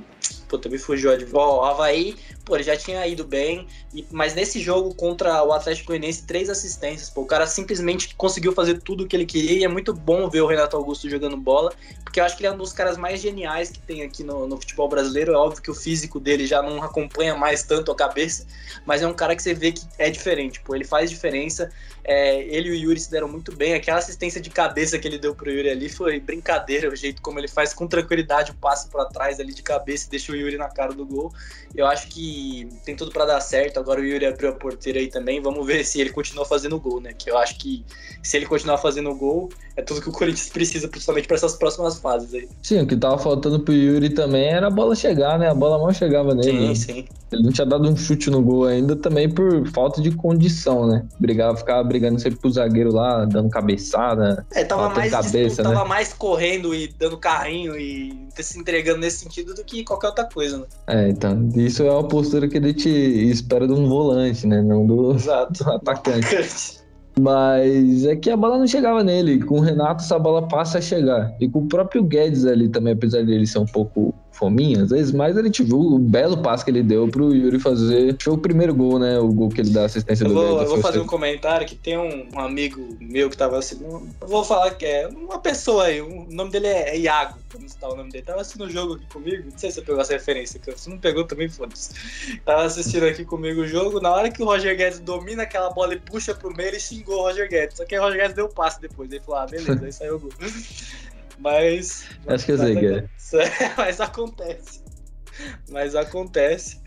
Me 0.70 0.78
fugiu 0.78 1.16
de 1.18 1.26
volta. 1.26 1.62
O 1.62 1.66
Havaí, 1.66 2.16
pô, 2.44 2.56
ele 2.56 2.64
já 2.64 2.76
tinha 2.76 3.06
ido 3.08 3.24
bem, 3.24 3.68
e, 3.94 4.06
mas 4.12 4.34
nesse 4.34 4.60
jogo 4.60 4.94
contra 4.94 5.44
o 5.44 5.52
Atlético 5.52 5.88
Goianiense, 5.88 6.26
três 6.26 6.50
assistências. 6.50 7.10
Pô, 7.10 7.22
o 7.22 7.26
cara 7.26 7.48
simplesmente 7.48 8.16
conseguiu 8.16 8.52
fazer 8.52 8.80
tudo 8.82 9.04
o 9.04 9.08
que 9.08 9.16
ele 9.16 9.26
queria 9.26 9.60
e 9.60 9.64
é 9.64 9.68
muito 9.68 9.94
bom 9.94 10.30
ver 10.30 10.42
o 10.42 10.48
Renato 10.48 10.76
Augusto 10.76 11.10
jogando 11.10 11.38
bola, 11.38 11.74
porque 12.04 12.20
eu 12.20 12.24
acho 12.24 12.36
que 12.36 12.44
ele 12.44 12.48
é 12.48 12.52
um 12.52 12.58
dos 12.58 12.74
caras 12.74 12.98
mais 12.98 13.20
geniais 13.20 13.70
que 13.70 13.80
tem 13.80 14.04
aqui 14.04 14.24
no, 14.24 14.48
no 14.48 14.58
futebol 14.58 14.88
brasileiro. 14.88 15.34
É 15.34 15.38
óbvio 15.38 15.62
que 15.62 15.72
o 15.72 15.76
físico 15.76 16.20
dele 16.20 16.46
já 16.46 16.62
não 16.62 16.82
acompanha 16.84 17.36
mais 17.36 17.64
tanto 17.64 17.92
a 17.92 17.96
cabeça, 17.96 18.46
mas 18.86 19.02
é 19.02 19.08
um 19.08 19.14
cara 19.14 19.36
que 19.36 19.44
você 19.44 19.54
vê 19.54 19.72
que 19.72 19.82
é 19.98 20.10
diferente, 20.10 20.60
pô, 20.62 20.76
ele 20.76 20.86
faz 20.86 21.10
diferença. 21.10 21.72
É, 22.08 22.44
ele 22.44 22.70
e 22.70 22.72
o 22.72 22.76
Yuri 22.76 23.00
se 23.00 23.10
deram 23.10 23.28
muito 23.28 23.56
bem. 23.56 23.74
Aquela 23.74 23.98
assistência 23.98 24.40
de 24.40 24.52
cabeça 24.52 25.00
que 25.00 25.08
ele 25.08 25.18
deu 25.18 25.34
pro 25.34 25.50
Yuri 25.50 25.70
ali 25.70 25.90
foi 25.90 26.20
brincadeira, 26.20 26.88
o 26.88 26.96
jeito 26.96 27.20
como 27.20 27.40
ele 27.40 27.48
faz 27.48 27.74
com 27.74 27.88
tranquilidade 27.88 28.52
o 28.52 28.54
passe 28.54 28.88
para 28.90 29.06
trás 29.06 29.40
ali 29.40 29.54
de 29.54 29.64
cabeça 29.64 30.06
e 30.06 30.10
deixa 30.12 30.32
o 30.32 30.36
Yuri 30.36 30.45
na 30.58 30.70
cara 30.70 30.94
do 30.94 31.06
gol. 31.06 31.32
Eu 31.76 31.86
acho 31.88 32.08
que 32.08 32.70
tem 32.86 32.96
tudo 32.96 33.12
para 33.12 33.26
dar 33.26 33.42
certo. 33.42 33.80
Agora 33.80 34.00
o 34.00 34.04
Yuri 34.04 34.26
abriu 34.26 34.50
a 34.50 34.54
porteira 34.54 35.00
aí 35.00 35.08
também. 35.08 35.42
Vamos 35.42 35.66
ver 35.66 35.84
se 35.84 36.00
ele 36.00 36.12
continua 36.12 36.46
fazendo 36.46 36.80
gol, 36.80 37.02
né? 37.02 37.14
Que 37.18 37.30
eu 37.30 37.38
acho 37.38 37.58
que 37.58 37.84
se 38.24 38.38
ele 38.38 38.46
continuar 38.46 38.78
fazendo 38.78 39.14
gol, 39.16 39.50
é 39.76 39.82
tudo 39.82 40.02
que 40.02 40.10
o 40.10 40.12
Corinthians 40.12 40.50
precisa, 40.50 40.88
principalmente 40.88 41.28
para 41.28 41.36
essas 41.36 41.56
próximas 41.56 42.00
fases 42.00 42.34
aí. 42.34 42.48
Sim, 42.64 42.82
o 42.82 42.88
que 42.88 42.96
tava 42.96 43.18
faltando 43.18 43.60
pro 43.60 43.74
Yuri 43.74 44.10
também 44.10 44.46
era 44.46 44.68
a 44.68 44.72
bola 44.72 44.96
chegar, 44.96 45.38
né? 45.38 45.50
A 45.50 45.54
bola 45.54 45.78
mal 45.78 45.94
chegava 45.94 46.34
nele. 46.34 46.76
Sim, 46.76 46.94
sim. 46.94 47.06
Ele 47.32 47.44
não 47.44 47.52
tinha 47.52 47.66
dado 47.66 47.90
um 47.90 47.96
chute 47.96 48.30
no 48.30 48.42
gol 48.42 48.66
ainda, 48.66 48.96
também 48.96 49.30
por 49.30 49.68
falta 49.72 50.02
de 50.02 50.12
condição, 50.12 50.88
né? 50.88 51.06
Brigava, 51.20 51.58
ficava 51.58 51.84
brigando 51.84 52.20
sempre 52.20 52.40
pro 52.40 52.52
zagueiro 52.52 52.94
lá, 52.94 53.26
dando 53.26 53.50
cabeçada. 53.50 54.46
É, 54.54 54.64
tava 54.64 54.90
mais, 54.90 55.12
cabeça, 55.12 55.62
né? 55.62 55.70
tava 55.70 55.86
mais 55.86 56.14
correndo 56.14 56.74
e 56.74 56.88
dando 56.88 57.18
carrinho 57.18 57.76
e 57.76 58.28
se 58.38 58.60
entregando 58.60 59.00
nesse 59.00 59.20
sentido 59.20 59.54
do 59.54 59.64
que 59.64 59.84
qualquer 59.84 60.08
outra 60.08 60.25
coisa, 60.26 60.58
né? 60.60 60.66
É, 60.88 61.10
então, 61.10 61.50
isso 61.56 61.84
é 61.84 61.92
uma 61.92 62.08
postura 62.08 62.48
que 62.48 62.58
ele 62.58 62.74
te 62.74 62.90
espera 62.90 63.68
de 63.68 63.74
um 63.74 63.88
volante, 63.88 64.46
né? 64.46 64.62
Não 64.62 64.86
do, 64.86 65.14
Exato. 65.14 65.64
atacante. 65.70 66.84
Mas 67.20 68.06
é 68.06 68.16
que 68.16 68.30
a 68.30 68.36
bola 68.36 68.58
não 68.58 68.68
chegava 68.68 69.04
nele. 69.04 69.42
Com 69.44 69.60
o 69.60 69.62
Renato, 69.62 70.04
essa 70.04 70.20
bola 70.20 70.48
passa 70.48 70.80
a 70.80 70.82
chegar. 70.82 71.34
E 71.40 71.48
com 71.48 71.60
o 71.60 71.68
próprio 71.68 72.04
Guedes 72.04 72.46
ali 72.46 72.68
também, 72.68 72.94
apesar 72.94 73.24
de 73.24 73.32
ele 73.32 73.48
ser 73.48 73.60
um 73.60 73.66
pouco 73.66 74.14
fominha, 74.36 74.84
às 74.84 74.90
vezes, 74.90 75.12
mas 75.12 75.38
ele 75.38 75.50
viu 75.50 75.80
o 75.80 75.98
belo 75.98 76.38
passo 76.38 76.64
que 76.64 76.72
ele 76.72 76.84
deu 76.84 77.08
pro 77.08 77.34
Yuri 77.34 77.60
fazer. 77.60 78.16
Foi 78.22 78.34
o 78.34 78.38
primeiro 78.38 78.76
gol, 78.76 79.00
né? 79.00 79.18
O 79.18 79.30
gol 79.30 79.50
que 79.50 79.62
ele 79.62 79.70
dá 79.70 79.86
assistência 79.86 80.26
eu 80.26 80.30
do 80.30 80.34
vou. 80.34 80.62
Eu 80.62 80.68
vou 80.68 80.82
fazer 80.82 81.00
um 81.00 81.08
comentário 81.08 81.66
que 81.66 81.76
tem 81.76 81.98
um, 81.98 82.28
um, 82.34 82.40
amigo 82.40 82.98
meu 83.00 83.30
que 83.30 83.38
tava 83.38 83.58
assim. 83.58 83.80
Eu 83.82 84.28
vou 84.28 84.44
falar 84.44 84.72
que 84.72 84.86
é 84.86 85.08
uma 85.08 85.40
pessoa 85.40 85.86
aí. 85.86 86.02
O 86.02 86.28
nome 86.30 86.52
dele 86.52 86.68
é 86.68 86.98
Iago. 86.98 87.40
Como 87.52 87.66
está 87.66 87.88
o 87.88 87.96
nome 87.96 88.12
dele? 88.12 88.26
Tava 88.26 88.42
assistindo 88.42 88.66
o 88.66 88.70
jogo 88.70 88.96
aqui 88.96 89.06
comigo. 89.08 89.50
Não 89.50 89.58
sei 89.58 89.72
se 89.72 89.76
você 89.76 89.82
pegou 89.82 90.02
essa 90.02 90.14
referência. 90.14 90.60
Se 90.76 90.90
não 90.90 90.98
pegou, 90.98 91.24
também 91.24 91.48
foda-se. 91.48 91.92
Tava 92.44 92.64
assistindo 92.64 93.06
aqui 93.06 93.24
comigo 93.24 93.62
o 93.62 93.68
jogo. 93.68 94.02
Na 94.02 94.12
hora 94.12 94.30
que 94.30 94.44
o 94.44 94.46
Roger 94.46 94.76
Guedes 94.76 95.00
domina 95.00 95.44
aquela 95.44 95.70
bola 95.70 95.94
e 95.94 96.00
puxa 96.00 96.36
pro 96.36 96.54
meio, 96.54 96.70
ele 96.70 96.80
xingou 96.80 97.20
o 97.20 97.22
Roger 97.22 97.50
Guedes. 97.50 97.78
Só 97.78 97.86
que 97.86 97.98
o 97.98 98.02
Roger 98.02 98.20
Guedes 98.20 98.36
deu 98.36 98.46
o 98.46 98.54
passe 98.54 98.82
depois. 98.82 99.10
Ele 99.10 99.22
falou: 99.22 99.42
ah, 99.42 99.46
beleza, 99.46 99.86
aí 99.86 99.94
saiu 99.94 100.16
o 100.18 100.20
gol. 100.20 100.32
Mas. 101.40 102.06
Acho 102.28 102.46
que 102.46 102.52
eu 102.52 102.58
sei 102.58 102.76
que 102.76 102.86
é. 102.86 103.06
Mas 103.78 104.00
acontece. 104.00 104.82
Mas 105.70 105.96
acontece. 105.96 106.80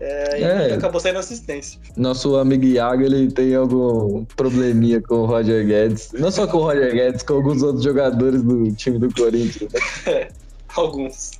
É, 0.00 0.40
e 0.40 0.44
é. 0.44 0.74
acabou 0.74 1.00
saindo 1.00 1.18
assistência. 1.18 1.80
Nosso 1.96 2.36
amigo 2.36 2.64
Iago, 2.64 3.02
ele 3.02 3.32
tem 3.32 3.54
algum 3.54 4.24
probleminha 4.24 5.02
com 5.02 5.16
o 5.16 5.26
Roger 5.26 5.66
Guedes. 5.66 6.12
Não 6.12 6.30
só 6.30 6.46
com 6.46 6.58
o 6.58 6.62
Roger 6.62 6.92
Guedes, 6.92 7.22
com 7.24 7.34
alguns 7.34 7.62
outros 7.62 7.82
jogadores 7.82 8.42
do 8.42 8.72
time 8.72 8.98
do 8.98 9.12
Corinthians. 9.12 9.72
É, 10.06 10.28
alguns. 10.76 11.32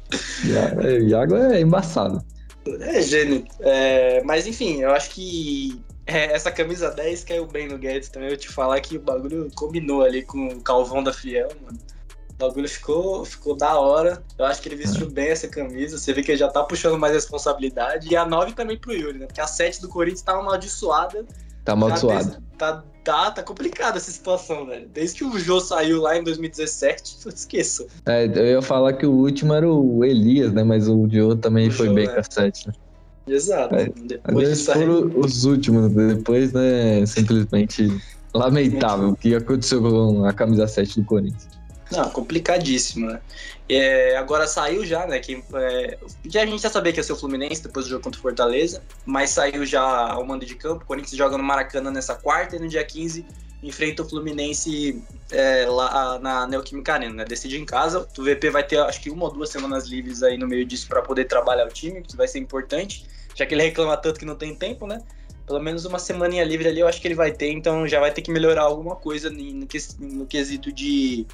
É, 0.83 1.01
Iago 1.01 1.37
é 1.37 1.61
embaçado. 1.61 2.23
É 2.81 3.01
gênio. 3.01 3.45
É, 3.61 4.23
mas 4.25 4.47
enfim, 4.47 4.81
eu 4.81 4.91
acho 4.91 5.11
que 5.11 5.81
é, 6.07 6.33
essa 6.33 6.51
camisa 6.51 6.91
10 6.91 7.25
caiu 7.25 7.47
bem 7.47 7.69
no 7.69 7.79
Guedes 7.79 8.09
também. 8.09 8.31
Eu 8.31 8.37
te 8.37 8.49
falar 8.49 8.81
que 8.81 8.97
o 8.97 9.01
bagulho 9.01 9.49
combinou 9.55 10.03
ali 10.03 10.23
com 10.23 10.49
o 10.49 10.61
Calvão 10.61 11.03
da 11.03 11.13
Fiel, 11.13 11.49
mano. 11.63 11.79
O 12.39 12.47
bagulho 12.47 12.69
ficou, 12.69 13.25
ficou 13.25 13.57
da 13.57 13.81
hora. 13.81 14.23
Eu 14.39 14.45
acho 14.45 14.63
que 14.63 14.69
ele 14.69 14.77
vestiu 14.77 15.09
é. 15.09 15.11
bem 15.11 15.29
essa 15.29 15.49
camisa. 15.49 15.99
Você 15.99 16.13
vê 16.13 16.23
que 16.23 16.31
ele 16.31 16.39
já 16.39 16.49
tá 16.49 16.63
puxando 16.63 16.97
mais 16.97 17.13
responsabilidade. 17.13 18.09
E 18.09 18.17
a 18.17 18.25
9 18.25 18.53
também 18.53 18.79
pro 18.79 18.93
Yuri, 18.93 19.19
né? 19.19 19.27
Porque 19.27 19.41
a 19.41 19.47
7 19.47 19.83
do 19.83 19.89
Corinthians 19.89 20.23
tá 20.23 20.39
amaldiçoada. 20.39 21.27
Tá 21.65 21.73
amaldiçoada. 21.73 22.41
Tá, 22.57 22.85
tá, 23.03 23.33
tá 23.33 23.43
complicada 23.43 23.97
essa 23.97 24.13
situação, 24.13 24.67
velho. 24.67 24.89
Desde 24.95 25.19
que 25.19 25.25
o 25.25 25.37
Jô 25.37 25.59
saiu 25.59 26.01
lá 26.01 26.17
em 26.17 26.23
2017, 26.23 27.19
eu 27.27 27.33
esqueço. 27.33 27.89
É, 28.07 28.27
eu 28.27 28.47
ia 28.47 28.63
falar 28.63 28.93
que 28.93 29.05
o 29.05 29.13
último 29.13 29.53
era 29.53 29.69
o 29.69 30.05
Elias, 30.05 30.53
né? 30.53 30.63
Mas 30.63 30.89
o 30.89 31.09
Jô 31.11 31.35
também 31.35 31.67
o 31.67 31.73
foi 31.73 31.89
Jô, 31.89 31.95
bem 31.95 32.07
é. 32.07 32.13
com 32.13 32.21
a 32.21 32.23
7, 32.23 32.69
né? 32.69 32.75
Exato. 33.27 33.75
É, 33.75 33.91
depois 34.05 34.65
foram 34.65 35.11
os 35.17 35.45
últimos, 35.45 35.93
depois, 35.93 36.53
né? 36.53 37.05
Simplesmente 37.05 38.01
lamentável 38.33 39.11
o 39.11 39.17
que 39.17 39.35
aconteceu 39.35 39.83
com 39.83 40.25
a 40.25 40.33
camisa 40.33 40.69
7 40.69 41.01
do 41.01 41.07
Corinthians. 41.07 41.58
Não, 41.91 42.11
complicadíssimo, 42.11 43.07
né? 43.07 43.21
É, 43.69 44.17
agora 44.17 44.47
saiu 44.47 44.85
já, 44.85 45.07
né? 45.07 45.19
Que, 45.19 45.43
é, 45.55 45.99
a 46.35 46.47
gente 46.47 46.63
já 46.63 46.71
sabia 46.71 46.93
que 46.93 46.99
ia 46.99 47.05
ser 47.05 47.13
o 47.13 47.17
Fluminense 47.17 47.63
depois 47.63 47.87
do 47.87 47.91
jogo 47.91 48.03
contra 48.03 48.19
o 48.19 48.23
Fortaleza, 48.23 48.83
mas 49.07 49.31
saiu 49.31 49.65
já 49.65 49.83
ao 49.83 50.25
mando 50.25 50.45
de 50.45 50.55
campo. 50.55 50.85
O 50.85 50.87
Corinthians 50.87 51.17
joga 51.17 51.39
no 51.39 51.45
Maracanã 51.45 51.91
nessa 51.91 52.15
quarta 52.15 52.57
e 52.57 52.59
no 52.59 52.69
dia 52.69 52.85
15 52.85 53.25
enfrenta 53.63 54.03
o 54.03 54.09
Fluminense 54.09 55.03
é, 55.31 55.67
lá 55.67 56.19
na 56.19 56.47
Neoquímica 56.47 56.95
Arena, 56.95 57.15
né? 57.15 57.25
Decide 57.25 57.59
em 57.59 57.65
casa. 57.65 58.07
O 58.17 58.23
VP 58.23 58.51
vai 58.51 58.63
ter 58.63 58.79
acho 58.79 59.01
que 59.01 59.11
uma 59.11 59.25
ou 59.25 59.33
duas 59.33 59.51
semanas 59.51 59.87
livres 59.87 60.23
aí 60.23 60.37
no 60.37 60.47
meio 60.47 60.65
disso 60.65 60.87
para 60.89 61.03
poder 61.03 61.25
trabalhar 61.25 61.67
o 61.67 61.71
time, 61.71 62.03
que 62.03 62.17
vai 62.17 62.29
ser 62.29 62.39
importante, 62.39 63.07
já 63.35 63.45
que 63.45 63.55
ele 63.55 63.63
reclama 63.63 63.97
tanto 63.97 64.21
que 64.21 64.27
não 64.27 64.37
tem 64.37 64.55
tempo, 64.55 64.87
né? 64.87 65.03
Pelo 65.47 65.61
menos 65.61 65.85
uma 65.87 65.99
semaninha 65.99 66.45
livre 66.45 66.69
ali 66.69 66.81
eu 66.81 66.87
acho 66.87 67.01
que 67.01 67.09
ele 67.09 67.15
vai 67.15 67.33
ter, 67.33 67.51
então 67.51 67.89
já 67.89 67.99
vai 67.99 68.13
ter 68.13 68.21
que 68.21 68.31
melhorar 68.31 68.63
alguma 68.63 68.95
coisa 68.95 69.31
no 69.31 70.27
quesito 70.27 70.71
de 70.71 71.27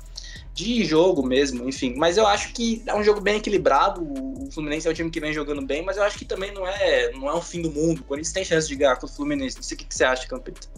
de 0.54 0.84
jogo 0.84 1.26
mesmo, 1.26 1.68
enfim. 1.68 1.94
Mas 1.96 2.16
eu 2.16 2.26
acho 2.26 2.52
que 2.52 2.80
é 2.86 2.94
um 2.94 3.02
jogo 3.02 3.20
bem 3.20 3.36
equilibrado. 3.36 4.00
O 4.02 4.48
Fluminense 4.52 4.86
é 4.86 4.90
um 4.90 4.94
time 4.94 5.10
que 5.10 5.18
vem 5.18 5.32
jogando 5.32 5.66
bem, 5.66 5.84
mas 5.84 5.96
eu 5.96 6.04
acho 6.04 6.16
que 6.16 6.24
também 6.24 6.54
não 6.54 6.66
é, 6.66 7.10
não 7.12 7.28
é 7.28 7.34
um 7.34 7.40
fim 7.42 7.60
do 7.60 7.70
mundo. 7.70 8.00
O 8.00 8.04
Corinthians 8.04 8.32
tem 8.32 8.44
chance 8.44 8.68
de 8.68 8.76
ganhar 8.76 8.96
com 8.96 9.06
o 9.06 9.08
Fluminense. 9.08 9.56
Não 9.56 9.64
sei 9.64 9.74
o 9.76 9.78
que, 9.78 9.86
você 9.90 10.04
acha, 10.04 10.28
Campito. 10.28 10.68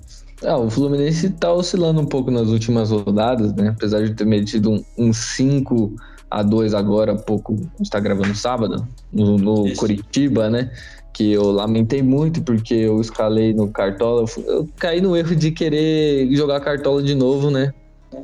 Ah, 0.43 0.57
o 0.57 0.71
Fluminense 0.71 1.29
tá 1.31 1.53
oscilando 1.53 2.01
um 2.01 2.07
pouco 2.07 2.31
nas 2.31 2.49
últimas 2.49 2.91
rodadas, 2.91 3.55
né? 3.55 3.69
Apesar 3.69 4.03
de 4.03 4.15
ter 4.15 4.25
metido 4.25 4.71
um, 4.71 4.85
um 4.97 5.13
5 5.13 5.95
a 6.31 6.43
2 6.43 6.73
agora, 6.73 7.15
pouco. 7.15 7.55
A 7.55 7.79
gente 7.79 7.91
tá 7.91 8.01
gravando 8.01 8.35
sábado, 8.35 8.89
no, 9.13 9.37
no 9.37 9.77
Curitiba, 9.77 10.49
né? 10.49 10.71
Que 11.13 11.33
eu 11.33 11.51
lamentei 11.51 12.03
muito 12.03 12.43
porque 12.43 12.75
eu 12.75 12.99
escalei 13.01 13.53
no 13.53 13.69
Cartola. 13.69 14.25
Eu 14.47 14.67
caí 14.79 15.03
no 15.03 15.15
erro 15.15 15.37
de 15.37 15.51
querer 15.51 16.29
jogar 16.35 16.61
Cartola 16.61 17.03
de 17.03 17.15
novo, 17.15 17.51
né? 17.51 17.75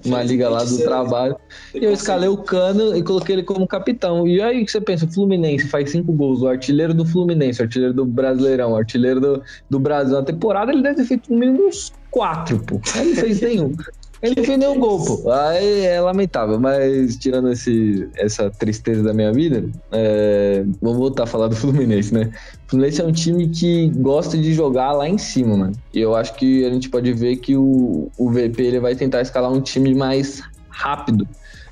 Uma 0.04 0.22
liga 0.22 0.48
lá 0.48 0.64
do 0.64 0.78
trabalho. 0.78 1.36
E 1.74 1.84
eu 1.84 1.92
escalei 1.92 2.28
o 2.28 2.36
Cano 2.36 2.96
e 2.96 3.02
coloquei 3.02 3.36
ele 3.36 3.42
como 3.42 3.66
capitão. 3.66 4.26
E 4.26 4.40
aí 4.40 4.64
que 4.64 4.70
você 4.70 4.80
pensa, 4.80 5.04
o 5.04 5.12
Fluminense 5.12 5.68
faz 5.68 5.90
cinco 5.90 6.12
gols, 6.12 6.42
o 6.42 6.48
artilheiro 6.48 6.94
do 6.94 7.04
Fluminense, 7.04 7.60
o 7.60 7.64
artilheiro 7.64 7.94
do 7.94 8.04
Brasileirão, 8.04 8.72
o 8.72 8.76
artilheiro 8.76 9.20
do, 9.20 9.42
do 9.68 9.78
Brasil. 9.78 10.16
Na 10.16 10.22
temporada 10.22 10.72
ele 10.72 10.82
deve 10.82 10.96
ter 10.96 11.04
feito 11.04 11.32
no 11.32 11.38
mínimo 11.38 11.66
uns 11.66 11.92
quatro, 12.10 12.58
pô. 12.58 12.80
Ele 12.96 13.10
não 13.10 13.16
fez 13.16 13.40
nenhum. 13.40 13.74
Ele 14.22 14.44
fez 14.44 14.56
nenhum 14.56 14.78
gol, 14.78 15.04
pô. 15.04 15.32
Aí 15.32 15.84
é 15.84 16.00
lamentável, 16.00 16.58
mas 16.60 17.16
tirando 17.16 17.50
esse, 17.50 18.08
essa 18.16 18.48
tristeza 18.50 19.02
da 19.02 19.12
minha 19.12 19.32
vida, 19.32 19.68
é... 19.90 20.64
vamos 20.80 20.98
voltar 20.98 21.24
a 21.24 21.26
falar 21.26 21.48
do 21.48 21.56
Fluminense, 21.56 22.14
né? 22.14 22.30
O 22.66 22.70
Fluminense 22.70 23.00
é 23.00 23.04
um 23.04 23.12
time 23.12 23.48
que 23.48 23.88
gosta 23.96 24.38
de 24.38 24.54
jogar 24.54 24.92
lá 24.92 25.08
em 25.08 25.18
cima, 25.18 25.56
mano. 25.56 25.72
E 25.92 26.00
eu 26.00 26.14
acho 26.14 26.34
que 26.34 26.64
a 26.64 26.70
gente 26.70 26.88
pode 26.88 27.12
ver 27.12 27.36
que 27.36 27.56
o, 27.56 28.10
o 28.16 28.30
VP 28.30 28.62
ele 28.62 28.80
vai 28.80 28.94
tentar 28.94 29.20
escalar 29.22 29.52
um 29.52 29.60
time 29.60 29.92
mais 29.92 30.40
rápido 30.68 31.26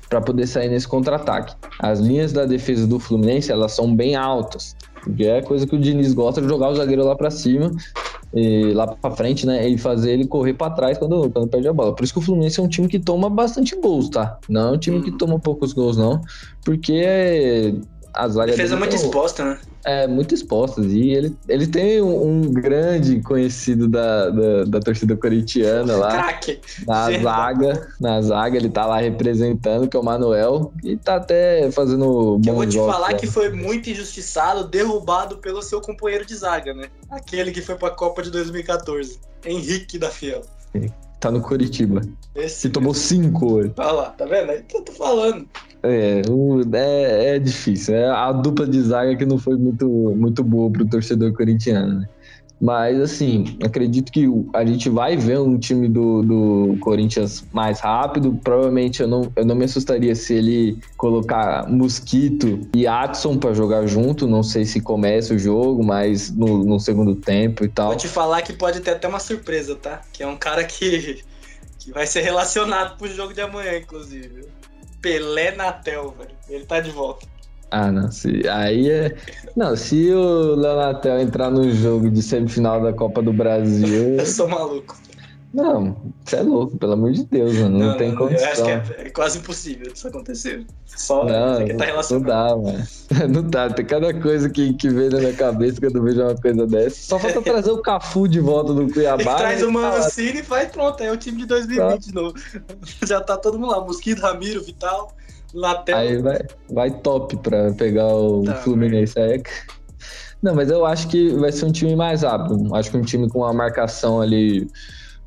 para 0.09 0.19
poder 0.19 0.45
sair 0.45 0.67
nesse 0.67 0.87
contra-ataque. 0.87 1.55
As 1.79 2.01
linhas 2.01 2.33
da 2.33 2.45
defesa 2.45 2.85
do 2.85 2.99
Fluminense, 2.99 3.49
elas 3.49 3.71
são 3.71 3.95
bem 3.95 4.13
altas. 4.17 4.75
Porque 5.03 5.25
é 5.25 5.41
coisa 5.41 5.65
que 5.65 5.75
o 5.75 5.79
Diniz 5.79 6.13
gosta 6.13 6.41
de 6.41 6.47
jogar 6.47 6.69
o 6.69 6.75
zagueiro 6.75 7.03
lá 7.03 7.15
para 7.15 7.31
cima 7.31 7.71
e 8.33 8.71
lá 8.73 8.87
para 8.87 9.15
frente, 9.15 9.45
né? 9.45 9.67
E 9.67 9.77
fazer 9.77 10.13
ele 10.13 10.27
correr 10.27 10.53
para 10.53 10.71
trás 10.73 10.97
quando, 10.97 11.29
quando 11.29 11.47
perde 11.47 11.67
a 11.67 11.73
bola. 11.73 11.95
Por 11.95 12.03
isso 12.03 12.13
que 12.13 12.19
o 12.19 12.21
Fluminense 12.21 12.59
é 12.59 12.63
um 12.63 12.67
time 12.67 12.87
que 12.87 12.99
toma 12.99 13.29
bastante 13.29 13.75
gols, 13.75 14.09
tá? 14.09 14.37
Não 14.47 14.69
é 14.69 14.71
um 14.71 14.77
time 14.77 15.01
que 15.01 15.11
hum. 15.11 15.17
toma 15.17 15.39
poucos 15.39 15.73
gols, 15.73 15.97
não. 15.97 16.21
Porque 16.63 17.75
a 18.13 18.27
zaga. 18.27 18.51
Defesa 18.51 18.75
muito 18.75 18.95
exposta, 18.95 19.45
né? 19.45 19.59
É, 19.83 20.07
muito 20.07 20.33
expostas. 20.33 20.85
E 20.87 21.09
ele, 21.09 21.35
ele 21.47 21.67
tem 21.67 22.01
um, 22.01 22.27
um 22.27 22.41
grande 22.53 23.21
conhecido 23.21 23.87
da, 23.87 24.29
da, 24.29 24.63
da, 24.65 24.79
torcida 24.79 25.15
corintiana 25.15 25.95
lá. 25.95 26.11
Craque! 26.11 26.59
Na 26.85 27.07
Sim. 27.07 27.23
zaga. 27.23 27.87
Na 27.99 28.21
zaga, 28.21 28.57
ele 28.57 28.69
tá 28.69 28.85
lá 28.85 28.99
representando, 28.99 29.87
que 29.87 29.97
é 29.97 29.99
o 29.99 30.03
Manuel. 30.03 30.73
E 30.83 30.97
tá 30.97 31.15
até 31.15 31.71
fazendo 31.71 32.37
bom 32.37 32.51
Eu 32.51 32.55
vou 32.55 32.67
te 32.67 32.77
falar 32.77 33.13
que 33.13 33.27
foi 33.27 33.49
muito 33.49 33.89
injustiçado, 33.89 34.67
derrubado 34.67 35.37
pelo 35.37 35.61
seu 35.61 35.81
companheiro 35.81 36.25
de 36.25 36.35
zaga, 36.35 36.73
né? 36.73 36.87
Aquele 37.09 37.51
que 37.51 37.61
foi 37.61 37.75
pra 37.75 37.89
Copa 37.89 38.21
de 38.21 38.29
2014. 38.31 39.19
Henrique 39.45 39.97
da 39.97 40.09
Fiel. 40.09 40.41
Tá 41.21 41.29
no 41.29 41.39
Curitiba. 41.39 42.01
Esse 42.33 42.67
que 42.67 42.73
tomou 42.73 42.95
cinco 42.95 43.53
hoje. 43.53 43.71
Olha 43.77 43.91
lá, 43.91 44.09
tá 44.09 44.25
vendo? 44.25 44.51
É 44.51 44.61
que 44.63 44.75
eu 44.75 44.81
tô 44.81 44.91
falando. 44.91 45.47
É, 45.83 46.23
é, 46.73 47.35
é 47.35 47.39
difícil. 47.39 47.93
É 47.93 48.09
a 48.09 48.31
dupla 48.31 48.65
de 48.65 48.81
zaga 48.81 49.15
que 49.15 49.23
não 49.23 49.37
foi 49.37 49.55
muito, 49.55 49.87
muito 50.17 50.43
boa 50.43 50.71
pro 50.71 50.83
torcedor 50.83 51.31
corintiano, 51.33 51.99
né? 51.99 52.09
Mas, 52.61 52.99
assim, 53.01 53.57
acredito 53.63 54.11
que 54.11 54.27
a 54.53 54.63
gente 54.63 54.87
vai 54.87 55.17
ver 55.17 55.39
um 55.39 55.57
time 55.57 55.89
do, 55.89 56.21
do 56.21 56.77
Corinthians 56.79 57.43
mais 57.51 57.79
rápido. 57.79 58.39
Provavelmente 58.43 59.01
eu 59.01 59.07
não, 59.07 59.31
eu 59.35 59.43
não 59.43 59.55
me 59.55 59.65
assustaria 59.65 60.13
se 60.13 60.35
ele 60.35 60.77
colocar 60.95 61.67
Mosquito 61.67 62.59
e 62.75 62.85
Adson 62.85 63.37
para 63.37 63.51
jogar 63.53 63.87
junto. 63.87 64.27
Não 64.27 64.43
sei 64.43 64.63
se 64.63 64.79
começa 64.79 65.33
o 65.33 65.39
jogo, 65.39 65.83
mas 65.83 66.29
no, 66.29 66.63
no, 66.63 66.79
segundo 66.79 67.15
tempo 67.15 67.65
e 67.65 67.67
tal. 67.67 67.87
Vou 67.87 67.97
te 67.97 68.07
falar 68.07 68.43
que 68.43 68.53
pode 68.53 68.79
ter 68.81 68.91
até 68.91 69.07
uma 69.07 69.19
surpresa, 69.19 69.75
tá? 69.75 70.01
Que 70.13 70.21
é 70.21 70.27
um 70.27 70.37
cara 70.37 70.63
que, 70.63 71.23
que 71.79 71.91
vai 71.91 72.05
ser 72.05 72.21
relacionado 72.21 72.95
pro 72.95 73.07
jogo 73.07 73.33
de 73.33 73.41
amanhã, 73.41 73.75
inclusive. 73.79 74.45
Pelé 75.01 75.55
Natel, 75.55 76.13
velho. 76.15 76.35
Ele 76.47 76.65
tá 76.65 76.79
de 76.79 76.91
volta. 76.91 77.30
Ah, 77.71 77.91
não. 77.91 78.11
Se, 78.11 78.47
aí 78.49 78.89
é. 78.89 79.15
Não, 79.55 79.75
se 79.75 80.11
o 80.11 80.55
Leonatel 80.55 81.19
entrar 81.21 81.49
no 81.49 81.71
jogo 81.71 82.09
de 82.09 82.21
semifinal 82.21 82.81
da 82.81 82.93
Copa 82.93 83.21
do 83.21 83.31
Brasil. 83.31 84.15
eu 84.19 84.25
sou 84.25 84.47
maluco. 84.47 84.97
Não, 85.53 85.97
você 86.23 86.37
é 86.37 86.41
louco, 86.41 86.77
pelo 86.77 86.93
amor 86.93 87.11
de 87.11 87.25
Deus, 87.25 87.53
mano. 87.57 87.77
Não, 87.77 87.87
não 87.87 87.97
tem 87.97 88.11
não, 88.11 88.17
condição. 88.17 88.47
Eu 88.47 88.51
acho 88.51 88.63
que 88.63 88.69
é, 88.71 89.07
é, 89.07 89.09
quase 89.09 89.39
impossível 89.39 89.91
isso 89.93 90.07
acontecer. 90.07 90.65
Só 90.85 91.25
não, 91.25 91.65
que 91.65 91.73
tá 91.73 91.85
relacionado. 91.85 92.23
Não 92.23 92.63
dá, 92.63 92.71
mano. 92.71 92.87
Não 93.33 93.49
dá. 93.49 93.69
Tem 93.69 93.85
cada 93.85 94.13
coisa 94.13 94.49
que, 94.49 94.73
que 94.73 94.89
vem 94.89 95.09
na 95.09 95.19
minha 95.19 95.33
cabeça 95.33 95.81
quando 95.81 95.97
eu 95.97 96.03
vejo 96.03 96.21
uma 96.21 96.35
coisa 96.35 96.65
dessa. 96.67 96.95
Só 96.95 97.19
falta 97.19 97.41
trazer 97.43 97.71
o 97.71 97.81
Cafu 97.81 98.27
de 98.27 98.39
volta 98.39 98.73
do 98.73 98.91
Cuiabá. 98.91 99.35
traz 99.35 99.61
o 99.61 99.71
Mancini 99.71 100.39
e 100.39 100.43
faz 100.43 100.69
pronto. 100.69 101.03
É 101.03 101.11
o 101.11 101.17
time 101.17 101.39
de 101.39 101.45
2020 101.45 101.89
tá. 101.89 101.97
de 101.97 102.13
novo. 102.13 102.35
Já 103.05 103.19
tá 103.19 103.35
todo 103.35 103.59
mundo 103.59 103.71
lá. 103.71 103.81
Mosquito, 103.81 104.21
Ramiro, 104.21 104.63
Vital. 104.63 105.13
Latel. 105.53 105.97
Aí 105.97 106.21
vai, 106.21 106.39
vai 106.69 106.91
top 106.91 107.35
pra 107.37 107.73
pegar 107.73 108.07
o 108.07 108.43
tá, 108.43 108.55
Fluminense. 108.55 109.19
Aí... 109.19 109.43
Não, 110.41 110.55
mas 110.55 110.71
eu 110.71 110.85
acho 110.85 111.09
que 111.09 111.33
vai 111.35 111.51
ser 111.51 111.65
um 111.65 111.71
time 111.71 111.95
mais 111.95 112.21
rápido. 112.23 112.73
Acho 112.73 112.89
que 112.89 112.97
um 112.97 113.01
time 113.01 113.29
com 113.29 113.39
uma 113.39 113.53
marcação 113.53 114.21
ali 114.21 114.67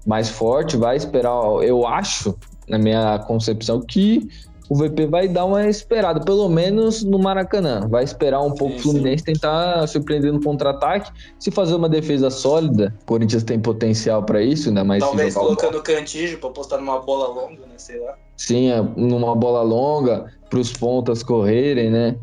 mais 0.07 0.29
forte 0.29 0.77
vai 0.77 0.97
esperar. 0.97 1.35
Eu 1.63 1.87
acho, 1.87 2.37
na 2.69 2.79
minha 2.79 3.19
concepção, 3.21 3.81
que 3.81 4.29
o 4.69 4.75
VP 4.75 5.07
vai 5.07 5.29
dar 5.29 5.45
uma 5.45 5.67
esperada, 5.67 6.21
pelo 6.21 6.49
menos 6.49 7.03
no 7.03 7.19
Maracanã. 7.19 7.87
Vai 7.89 8.05
esperar 8.05 8.41
um 8.41 8.53
pouco 8.53 8.77
o 8.77 8.79
Fluminense 8.79 9.23
tentar 9.23 9.87
surpreender 9.87 10.33
no 10.33 10.43
contra-ataque. 10.43 11.11
Se 11.39 11.51
fazer 11.51 11.75
uma 11.75 11.89
defesa 11.89 12.31
sólida, 12.31 12.95
o 13.03 13.05
Corinthians 13.05 13.43
tem 13.43 13.61
potencial 13.61 14.23
para 14.23 14.43
isso, 14.43 14.69
ainda 14.69 14.83
mais 14.83 15.03
Talvez 15.03 15.35
colocando 15.35 15.79
o 15.79 15.83
Cantígio 15.83 16.39
para 16.39 16.51
postar 16.51 16.79
numa 16.79 16.99
bola 17.01 17.29
longa, 17.29 17.67
né? 17.67 17.75
Sei 17.77 18.01
lá. 18.01 18.15
Sim, 18.37 18.71
é, 18.71 18.83
numa 18.97 19.35
bola 19.35 19.63
longa, 19.63 20.33
para 20.49 20.59
os 20.59 20.73
pontas 20.73 21.23
correrem, 21.23 21.91
né? 21.91 22.17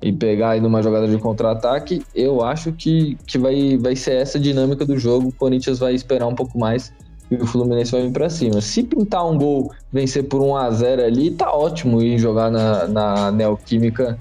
E 0.00 0.12
pegar 0.12 0.50
aí 0.50 0.60
numa 0.60 0.82
jogada 0.82 1.06
de 1.06 1.16
contra-ataque, 1.18 2.04
eu 2.14 2.42
acho 2.42 2.72
que, 2.72 3.16
que 3.26 3.38
vai, 3.38 3.76
vai 3.76 3.94
ser 3.94 4.14
essa 4.14 4.38
dinâmica 4.38 4.84
do 4.84 4.98
jogo. 4.98 5.28
O 5.28 5.32
Corinthians 5.32 5.78
vai 5.78 5.94
esperar 5.94 6.26
um 6.26 6.34
pouco 6.34 6.58
mais 6.58 6.92
e 7.34 7.42
o 7.42 7.46
Fluminense 7.46 7.92
vai 7.92 8.02
vir 8.02 8.12
para 8.12 8.28
cima. 8.28 8.60
Se 8.60 8.82
pintar 8.82 9.28
um 9.28 9.36
gol, 9.36 9.70
vencer 9.92 10.24
por 10.24 10.40
1 10.42 10.56
a 10.56 10.70
0 10.70 11.04
ali, 11.04 11.30
tá 11.30 11.52
ótimo 11.52 12.02
ir 12.02 12.18
jogar 12.18 12.50
na, 12.50 12.86
na 12.86 13.32
Neoquímica 13.32 14.18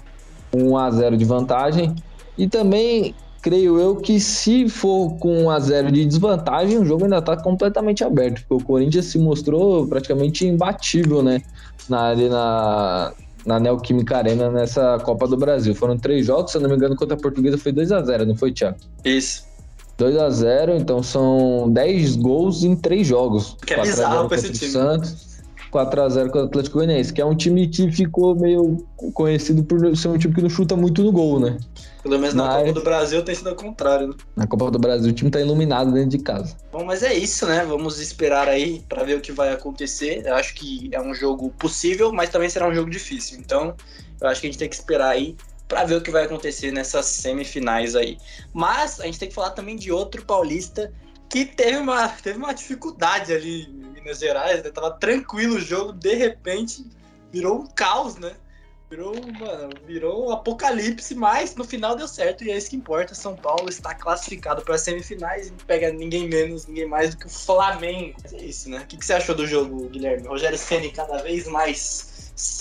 1 0.54 0.78
a 0.78 0.92
0 0.92 1.18
de 1.18 1.26
vantagem. 1.26 1.96
E 2.38 2.48
também 2.48 3.14
creio 3.42 3.80
eu 3.80 3.96
que 3.96 4.20
se 4.20 4.70
for 4.70 5.16
com 5.18 5.46
1 5.46 5.50
a 5.50 5.60
0 5.60 5.92
de 5.92 6.06
desvantagem, 6.06 6.78
o 6.78 6.86
jogo 6.86 7.04
ainda 7.04 7.18
está 7.18 7.36
completamente 7.36 8.04
aberto, 8.04 8.44
porque 8.48 8.64
o 8.64 8.66
Corinthians 8.66 9.06
se 9.06 9.18
mostrou 9.18 9.88
praticamente 9.88 10.46
imbatível, 10.46 11.24
né? 11.24 11.42
Na, 11.90 12.10
ali 12.10 12.30
na, 12.30 13.12
na 13.46 13.60
Neoquímica 13.60 14.18
Arena 14.18 14.50
nessa 14.50 15.00
Copa 15.00 15.28
do 15.28 15.36
Brasil. 15.36 15.74
Foram 15.74 15.98
três 15.98 16.26
jogos, 16.26 16.52
se 16.52 16.58
eu 16.58 16.62
não 16.62 16.70
me 16.70 16.76
engano, 16.76 16.96
contra 16.96 17.16
a 17.16 17.20
Portuguesa 17.20 17.58
foi 17.58 17.72
2 17.72 17.92
a 17.92 18.02
0 18.02 18.26
não 18.26 18.36
foi, 18.36 18.52
Thiago? 18.52 18.78
Isso. 19.04 19.51
2 19.98 20.18
a 20.18 20.30
0 20.30 20.76
então 20.78 21.04
são 21.04 21.70
10 21.72 22.16
gols 22.18 22.64
em 22.64 22.76
3 22.76 23.06
jogos. 23.06 23.58
Que 23.66 23.74
é 23.74 23.82
bizarro 23.82 24.28
pra 24.28 24.38
esse 24.38 24.52
time. 24.52 24.72
Santos. 24.72 25.32
4x0 25.72 26.30
com 26.30 26.40
o 26.40 26.44
Atlético 26.44 26.78
Goianiense, 26.78 27.14
que 27.14 27.22
é 27.22 27.26
um 27.26 27.36
time 27.36 27.66
que 27.68 27.90
ficou 27.92 28.36
meio 28.36 28.86
conhecido 29.14 29.64
por 29.64 29.96
ser 29.96 30.10
um 30.10 30.18
time 30.18 30.36
que 30.36 30.42
não 30.42 30.50
chuta 30.50 30.76
muito 30.76 31.02
no 31.02 31.12
gol, 31.12 31.40
né? 31.40 31.58
Pelo 32.04 32.20
menos 32.20 32.34
na 32.34 32.58
Copa 32.58 32.74
do 32.74 32.84
Brasil 32.84 33.24
tem 33.24 33.34
sido 33.34 33.50
ao 33.50 33.56
contrário, 33.56 34.10
né? 34.10 34.14
Na 34.36 34.46
Copa 34.46 34.70
do 34.70 34.78
Brasil 34.78 35.10
o 35.10 35.14
time 35.14 35.32
tá 35.32 35.40
iluminado 35.40 35.92
dentro 35.92 36.10
de 36.10 36.18
casa. 36.20 36.58
Bom, 36.72 36.84
mas 36.84 37.04
é 37.04 37.14
isso, 37.14 37.46
né? 37.46 37.64
Vamos 37.66 38.00
esperar 38.02 38.50
aí 38.50 38.84
para 38.90 39.04
ver 39.04 39.18
o 39.18 39.22
que 39.22 39.32
vai 39.32 39.54
acontecer. 39.54 40.24
Eu 40.26 40.36
acho 40.36 40.54
que 40.56 40.90
é 40.92 41.02
um 41.02 41.14
jogo 41.14 41.50
possível, 41.52 42.12
mas 42.12 42.30
também 42.30 42.50
será 42.50 42.68
um 42.68 42.76
jogo 42.76 42.90
difícil. 42.90 43.40
Então, 43.40 43.74
eu 44.20 44.28
acho 44.28 44.42
que 44.42 44.48
a 44.48 44.50
gente 44.50 44.60
tem 44.60 44.68
que 44.68 44.76
esperar 44.76 45.12
aí 45.12 45.38
para 45.72 45.86
ver 45.86 45.96
o 45.96 46.02
que 46.02 46.12
vai 46.12 46.26
acontecer 46.26 46.70
nessas 46.70 47.06
semifinais 47.06 47.96
aí. 47.96 48.18
Mas 48.54 49.00
a 49.00 49.06
gente 49.06 49.18
tem 49.18 49.30
que 49.30 49.34
falar 49.34 49.52
também 49.52 49.78
de 49.78 49.90
outro 49.90 50.26
paulista 50.26 50.94
que 51.30 51.46
teve 51.46 51.78
uma, 51.78 52.10
teve 52.22 52.38
uma 52.38 52.54
dificuldade 52.54 53.34
ali 53.34 53.64
em 53.64 53.94
Minas 53.94 54.20
Gerais, 54.20 54.62
né? 54.62 54.70
Tava 54.70 54.92
tranquilo 54.92 55.56
o 55.56 55.62
jogo, 55.62 55.94
de 55.94 56.14
repente 56.14 56.86
virou 57.32 57.62
um 57.62 57.68
caos, 57.68 58.18
né? 58.18 58.34
Virou, 58.90 59.16
mano, 59.40 59.70
virou 59.88 60.28
um 60.28 60.32
apocalipse, 60.34 61.16
mas 61.16 61.56
no 61.56 61.64
final 61.64 61.96
deu 61.96 62.10
certo 62.10 62.44
e 62.44 62.52
é 62.52 62.58
isso 62.58 62.70
que 62.70 62.76
importa. 62.76 63.16
São 63.16 63.38
Paulo 63.38 63.70
está 63.70 63.96
classificado 63.96 64.62
para 64.64 64.76
as 64.76 64.82
semifinais 64.82 65.48
e 65.48 65.52
pega 65.66 65.90
ninguém 65.94 66.28
menos, 66.28 66.68
ninguém 66.68 66.86
mais 66.86 67.12
do 67.12 67.18
que 67.18 67.28
o 67.28 67.30
Flamengo. 67.30 68.18
É 68.34 68.44
isso, 68.44 68.70
né? 68.70 68.80
O 68.80 68.86
que, 68.86 68.98
que 68.98 69.06
você 69.06 69.14
achou 69.14 69.34
do 69.34 69.48
jogo, 69.48 69.88
Guilherme? 69.88 70.28
Rogério 70.28 70.58
Ceni 70.58 70.92
cada 70.92 71.24
vez 71.24 71.48
mais 71.48 72.11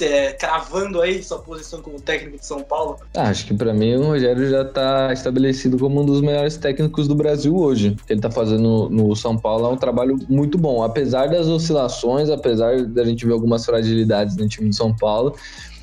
é, 0.00 0.32
cravando 0.32 1.00
aí 1.00 1.22
sua 1.22 1.38
posição 1.38 1.80
como 1.80 2.00
técnico 2.00 2.38
de 2.38 2.46
São 2.46 2.62
Paulo? 2.62 2.98
Ah, 3.14 3.28
acho 3.28 3.46
que 3.46 3.54
para 3.54 3.72
mim 3.72 3.94
o 3.96 4.06
Rogério 4.06 4.48
já 4.48 4.62
está 4.62 5.12
estabelecido 5.12 5.78
como 5.78 6.00
um 6.00 6.04
dos 6.04 6.20
melhores 6.20 6.56
técnicos 6.56 7.08
do 7.08 7.14
Brasil 7.14 7.56
hoje. 7.56 7.96
Ele 8.08 8.18
está 8.18 8.30
fazendo 8.30 8.88
no 8.90 9.14
São 9.16 9.36
Paulo 9.36 9.66
é 9.66 9.68
um 9.68 9.76
trabalho 9.76 10.18
muito 10.28 10.58
bom, 10.58 10.82
apesar 10.82 11.28
das 11.28 11.46
oscilações, 11.46 12.30
apesar 12.30 12.82
da 12.82 13.04
gente 13.04 13.26
ver 13.26 13.32
algumas 13.32 13.64
fragilidades 13.64 14.36
no 14.36 14.48
time 14.48 14.70
de 14.70 14.76
São 14.76 14.94
Paulo 14.94 15.34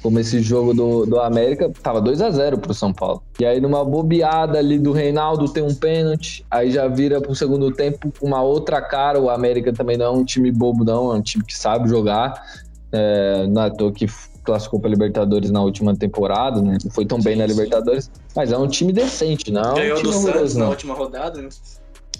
como 0.01 0.19
esse 0.19 0.41
jogo 0.41 0.73
do, 0.73 1.05
do 1.05 1.19
América, 1.19 1.69
tava 1.81 1.99
2 1.99 2.21
a 2.21 2.29
0 2.29 2.59
pro 2.59 2.73
São 2.73 2.93
Paulo. 2.93 3.21
E 3.39 3.45
aí, 3.45 3.59
numa 3.59 3.83
bobeada 3.83 4.57
ali 4.57 4.79
do 4.79 4.91
Reinaldo, 4.91 5.51
tem 5.51 5.63
um 5.63 5.73
pênalti, 5.73 6.45
aí 6.49 6.71
já 6.71 6.87
vira 6.87 7.19
pro 7.19 7.35
segundo 7.35 7.71
tempo 7.71 8.13
uma 8.21 8.41
outra 8.41 8.81
cara. 8.81 9.19
O 9.19 9.29
América 9.29 9.73
também 9.73 9.97
não 9.97 10.05
é 10.05 10.09
um 10.09 10.23
time 10.23 10.51
bobo, 10.51 10.83
não, 10.83 11.11
é 11.11 11.15
um 11.15 11.21
time 11.21 11.43
que 11.43 11.57
sabe 11.57 11.89
jogar. 11.89 12.41
É, 12.91 13.47
não 13.47 13.63
é 13.63 13.67
à 13.67 13.69
toa 13.69 13.91
que 13.91 14.07
classificou 14.43 14.79
para 14.79 14.89
Libertadores 14.89 15.51
na 15.51 15.61
última 15.61 15.95
temporada, 15.95 16.61
né? 16.61 16.77
Não 16.83 16.91
foi 16.91 17.05
tão 17.05 17.19
bem 17.21 17.35
na 17.35 17.45
Libertadores, 17.45 18.09
mas 18.35 18.51
é 18.51 18.57
um 18.57 18.67
time 18.67 18.93
decente, 18.93 19.51
não? 19.51 19.77
É 19.77 19.81
Ganhou 19.81 19.99
um 19.99 20.03
do 20.03 20.13
Santos 20.13 20.55
na 20.55 20.69
última 20.69 20.93
rodada, 20.93 21.41
né? 21.41 21.49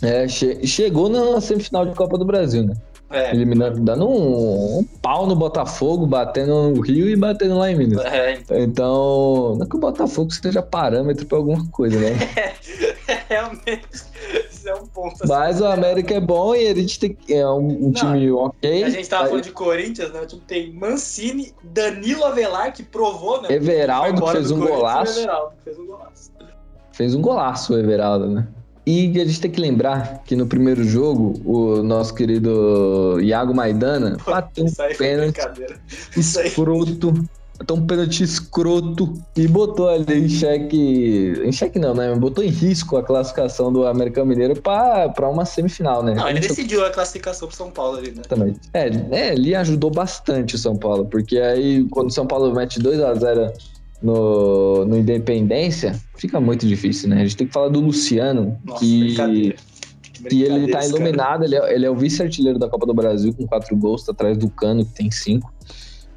É, 0.02 0.28
che 0.28 0.66
chegou 0.68 1.10
na 1.10 1.42
semifinal 1.42 1.86
de 1.86 1.96
Copa 1.96 2.18
do 2.18 2.26
Brasil, 2.26 2.64
né? 2.64 2.76
É. 3.10 3.34
Eliminando, 3.34 3.80
dando 3.80 4.08
um, 4.08 4.80
um, 4.80 4.84
pau 5.02 5.26
no 5.26 5.36
Botafogo, 5.36 6.06
batendo 6.06 6.72
no 6.72 6.82
Rio 6.82 7.10
e 7.10 7.16
batendo 7.16 7.58
lá 7.58 7.72
em 7.72 7.76
Minas. 7.76 8.04
É. 8.04 8.38
Então, 8.52 9.56
não 9.56 9.66
é 9.66 9.70
que 9.70 9.78
o 9.78 9.80
Botafogo 9.80 10.30
seja 10.32 10.62
parâmetro 10.62 11.26
para 11.26 11.38
alguma 11.38 11.66
coisa, 11.70 12.00
né? 12.00 12.12
É, 13.08 13.24
realmente, 13.30 13.88
Mas 15.28 15.62
o 15.62 15.66
América 15.68 16.16
é 16.16 16.20
bom 16.20 16.56
e 16.56 16.68
a 16.68 16.76
gente 16.76 17.00
tem 17.00 17.18
é 17.30 17.48
um, 17.48 17.88
um 17.88 17.92
time 17.92 18.32
ok. 18.32 18.84
A 18.84 18.90
gente 18.90 19.10
tava 19.10 19.24
aí... 19.24 19.30
falando 19.30 19.44
de 19.44 19.52
Corinthians, 19.52 20.12
né? 20.12 20.22
O 20.22 20.26
time 20.26 20.42
tem 20.48 20.74
Mancini, 20.74 21.54
Danilo 21.64 22.24
Avelar, 22.26 22.74
que 22.74 22.84
provou, 22.84 23.42
né? 23.42 23.50
Everaldo, 23.52 24.22
que 24.24 24.32
fez 24.32 24.52
um 24.52 24.60
golaço. 24.60 25.20
Everaldo, 25.20 25.54
fez 25.64 25.80
um 25.80 25.86
golaço. 25.86 26.32
Fez 26.92 27.16
um 27.16 27.22
golaço 27.22 27.74
o 27.74 27.78
Everaldo, 27.78 28.28
né? 28.28 28.48
E 28.86 29.20
a 29.20 29.26
gente 29.26 29.42
tem 29.42 29.52
que 29.52 29.60
lembrar 29.60 30.24
que 30.24 30.34
no 30.34 30.48
primeiro 30.48 30.82
jogo, 30.82 31.34
o 31.44 31.84
nosso 31.84 32.16
querido 32.16 33.20
Iago 33.22 33.54
Maidana 33.54 34.16
bateu 34.26 34.64
um 34.64 34.96
pênalti 34.98 35.42
escroto. 36.16 37.14
Bateu 37.58 37.76
um 37.76 37.88
pênalti 37.88 38.24
escroto 38.24 39.14
e 39.36 39.48
botou 39.48 39.90
ali 39.90 40.26
em 40.26 40.30
xeque. 40.30 41.42
Em 41.44 41.52
xeque 41.52 41.80
não, 41.80 41.96
né? 41.96 42.14
Botou 42.16 42.44
em 42.44 42.50
risco 42.50 42.98
a 42.98 43.04
classificação 43.04 43.74
do 43.74 43.88
América 43.88 44.24
Mineiro 44.24 44.62
para 44.62 45.30
uma 45.30 45.44
semifinal, 45.44 46.04
né? 46.04 46.14
Não, 46.14 46.30
ele 46.30 46.40
decidiu 46.40 46.86
a 46.86 46.92
classificação 46.92 47.48
pro 47.48 47.58
São 47.58 47.72
Paulo 47.72 47.98
ali, 47.98 48.12
né? 48.12 48.22
Também. 48.28 48.56
É, 48.74 48.90
é, 49.12 49.34
ele 49.34 49.56
ajudou 49.56 49.90
bastante 49.90 50.54
o 50.54 50.58
São 50.58 50.76
Paulo, 50.76 51.06
porque 51.06 51.40
aí 51.40 51.84
quando 51.90 52.10
o 52.10 52.14
São 52.14 52.28
Paulo 52.28 52.54
mete 52.54 52.80
2 52.80 53.02
a 53.02 53.16
0 53.16 53.52
no, 54.04 54.86
no 54.86 54.98
Independência, 54.98 56.00
fica 56.16 56.40
muito 56.40 56.68
difícil, 56.68 57.10
né? 57.10 57.18
A 57.18 57.24
gente 57.24 57.38
tem 57.38 57.48
que 57.48 57.54
falar 57.54 57.70
do 57.70 57.80
Luciano, 57.80 58.56
Nossa, 58.64 58.80
que, 58.80 59.56
que 60.30 60.44
ele 60.44 60.72
tá 60.72 60.86
iluminado, 60.86 61.44
ele 61.44 61.56
é, 61.56 61.74
ele 61.74 61.86
é 61.86 61.90
o 61.90 61.96
vice-artilheiro 61.96 62.60
da 62.60 62.70
Copa 62.70 62.86
do 62.86 62.94
Brasil 62.94 63.34
com 63.34 63.48
quatro 63.48 63.76
gols, 63.76 64.04
tá 64.04 64.12
atrás 64.12 64.38
do 64.38 64.50
Cano, 64.50 64.86
que 64.86 64.94
tem 64.94 65.10
cinco. 65.10 65.52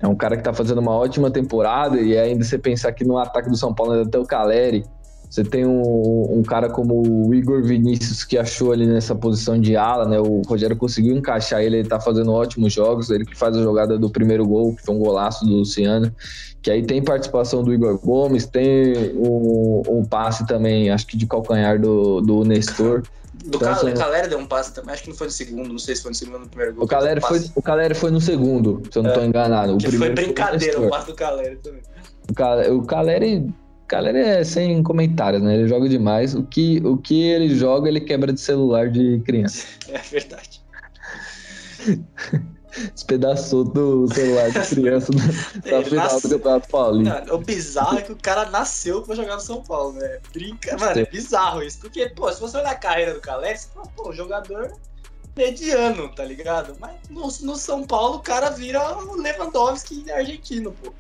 É 0.00 0.08
um 0.08 0.16
cara 0.16 0.36
que 0.36 0.42
tá 0.42 0.52
fazendo 0.52 0.78
uma 0.78 0.92
ótima 0.92 1.30
temporada 1.30 2.00
e 2.00 2.18
ainda 2.18 2.42
você 2.42 2.58
pensar 2.58 2.92
que 2.92 3.04
no 3.04 3.18
ataque 3.18 3.50
do 3.50 3.56
São 3.56 3.74
Paulo 3.74 3.92
ainda 3.92 4.10
tem 4.10 4.20
o 4.20 4.24
Caleri, 4.24 4.84
você 5.30 5.44
tem 5.44 5.64
um, 5.64 6.38
um, 6.38 6.42
cara 6.42 6.68
como 6.68 7.06
o 7.06 7.32
Igor 7.32 7.62
Vinícius 7.62 8.24
que 8.24 8.36
achou 8.36 8.72
ali 8.72 8.84
nessa 8.84 9.14
posição 9.14 9.60
de 9.60 9.76
ala, 9.76 10.04
né? 10.04 10.18
O 10.18 10.42
Rogério 10.44 10.76
conseguiu 10.76 11.16
encaixar 11.16 11.62
ele, 11.62 11.76
ele 11.76 11.88
tá 11.88 12.00
fazendo 12.00 12.32
ótimos 12.32 12.72
jogos, 12.72 13.10
ele 13.10 13.24
que 13.24 13.38
faz 13.38 13.56
a 13.56 13.62
jogada 13.62 13.96
do 13.96 14.10
primeiro 14.10 14.44
gol, 14.44 14.74
que 14.74 14.82
foi 14.82 14.92
um 14.92 14.98
golaço 14.98 15.44
do 15.46 15.54
Luciano, 15.54 16.12
que 16.60 16.68
aí 16.68 16.82
tem 16.82 17.00
participação 17.00 17.62
do 17.62 17.72
Igor 17.72 17.96
Gomes, 18.00 18.44
tem 18.44 19.14
um, 19.16 19.82
um 19.88 20.04
passe 20.04 20.44
também, 20.48 20.90
acho 20.90 21.06
que 21.06 21.16
de 21.16 21.28
calcanhar 21.28 21.80
do, 21.80 22.20
do 22.20 22.42
Nestor. 22.42 23.02
Do 23.44 23.56
então, 23.56 23.60
Caleri, 23.60 23.86
assim, 23.86 23.94
Caleri 23.94 24.28
deu 24.28 24.38
um 24.38 24.46
passe 24.46 24.74
também, 24.74 24.92
acho 24.92 25.02
que 25.02 25.08
não 25.08 25.16
foi 25.16 25.26
no 25.26 25.32
segundo, 25.32 25.68
não 25.70 25.78
sei 25.78 25.96
se 25.96 26.02
foi 26.02 26.10
no 26.10 26.14
segundo 26.14 26.34
ou 26.34 26.40
no 26.40 26.48
primeiro 26.48 26.74
gol. 26.74 26.84
O 26.84 26.86
Caleri, 26.86 27.20
foi, 27.20 27.40
o 27.54 27.62
Caleri 27.62 27.94
foi 27.94 28.10
no 28.10 28.20
segundo, 28.20 28.82
se 28.90 28.98
eu 28.98 29.02
não 29.02 29.10
é, 29.10 29.14
tô 29.14 29.22
enganado. 29.22 29.74
O 29.74 29.78
que 29.78 29.90
foi 29.90 30.10
brincadeira 30.10 30.74
foi 30.74 30.84
o, 30.84 30.88
o 30.88 30.90
passe 30.90 31.06
do 31.06 31.14
Caleri 31.14 31.56
também. 31.56 31.82
O 32.70 32.82
Caleri 32.82 33.52
Cara, 33.90 34.08
ele 34.10 34.20
é 34.20 34.44
sem 34.44 34.84
comentários, 34.84 35.42
né? 35.42 35.56
Ele 35.56 35.66
joga 35.66 35.88
demais. 35.88 36.32
O 36.32 36.44
que, 36.44 36.80
o 36.84 36.96
que 36.96 37.22
ele 37.22 37.52
joga, 37.56 37.88
ele 37.88 38.00
quebra 38.00 38.32
de 38.32 38.40
celular 38.40 38.88
de 38.88 39.20
criança. 39.26 39.66
É 39.90 39.98
verdade. 39.98 40.62
Despedaçou 42.94 43.64
do 43.64 44.06
celular 44.12 44.50
de 44.50 44.60
criança 44.68 45.12
na 45.70 45.82
final 45.82 46.06
nasce... 46.06 46.28
do 46.28 46.34
Campeonato 46.36 46.68
Paulista. 46.68 47.34
o 47.34 47.38
bizarro 47.38 47.98
é 47.98 48.02
que 48.02 48.12
o 48.12 48.16
cara 48.16 48.48
nasceu 48.50 49.02
pra 49.02 49.14
jogar 49.14 49.34
no 49.34 49.40
São 49.40 49.62
Paulo, 49.62 49.92
né? 49.92 50.18
Brinca, 50.32 50.76
mano, 50.78 51.00
é 51.00 51.06
bizarro 51.06 51.62
isso. 51.62 51.78
Porque, 51.80 52.08
pô, 52.08 52.30
se 52.32 52.40
você 52.40 52.56
olhar 52.56 52.70
a 52.70 52.74
carreira 52.74 53.14
do 53.14 53.20
Caleri, 53.20 53.58
você 53.58 53.68
fala, 53.74 53.86
pô, 53.96 54.12
jogador 54.12 54.72
mediano, 55.36 56.08
tá 56.08 56.24
ligado? 56.24 56.76
Mas 56.78 56.96
no, 57.08 57.22
no 57.22 57.56
São 57.56 57.86
Paulo 57.86 58.16
o 58.16 58.20
cara 58.20 58.50
vira 58.50 58.98
o 58.98 59.16
Lewandowski 59.16 60.10
argentino, 60.10 60.72
pô. 60.82 60.92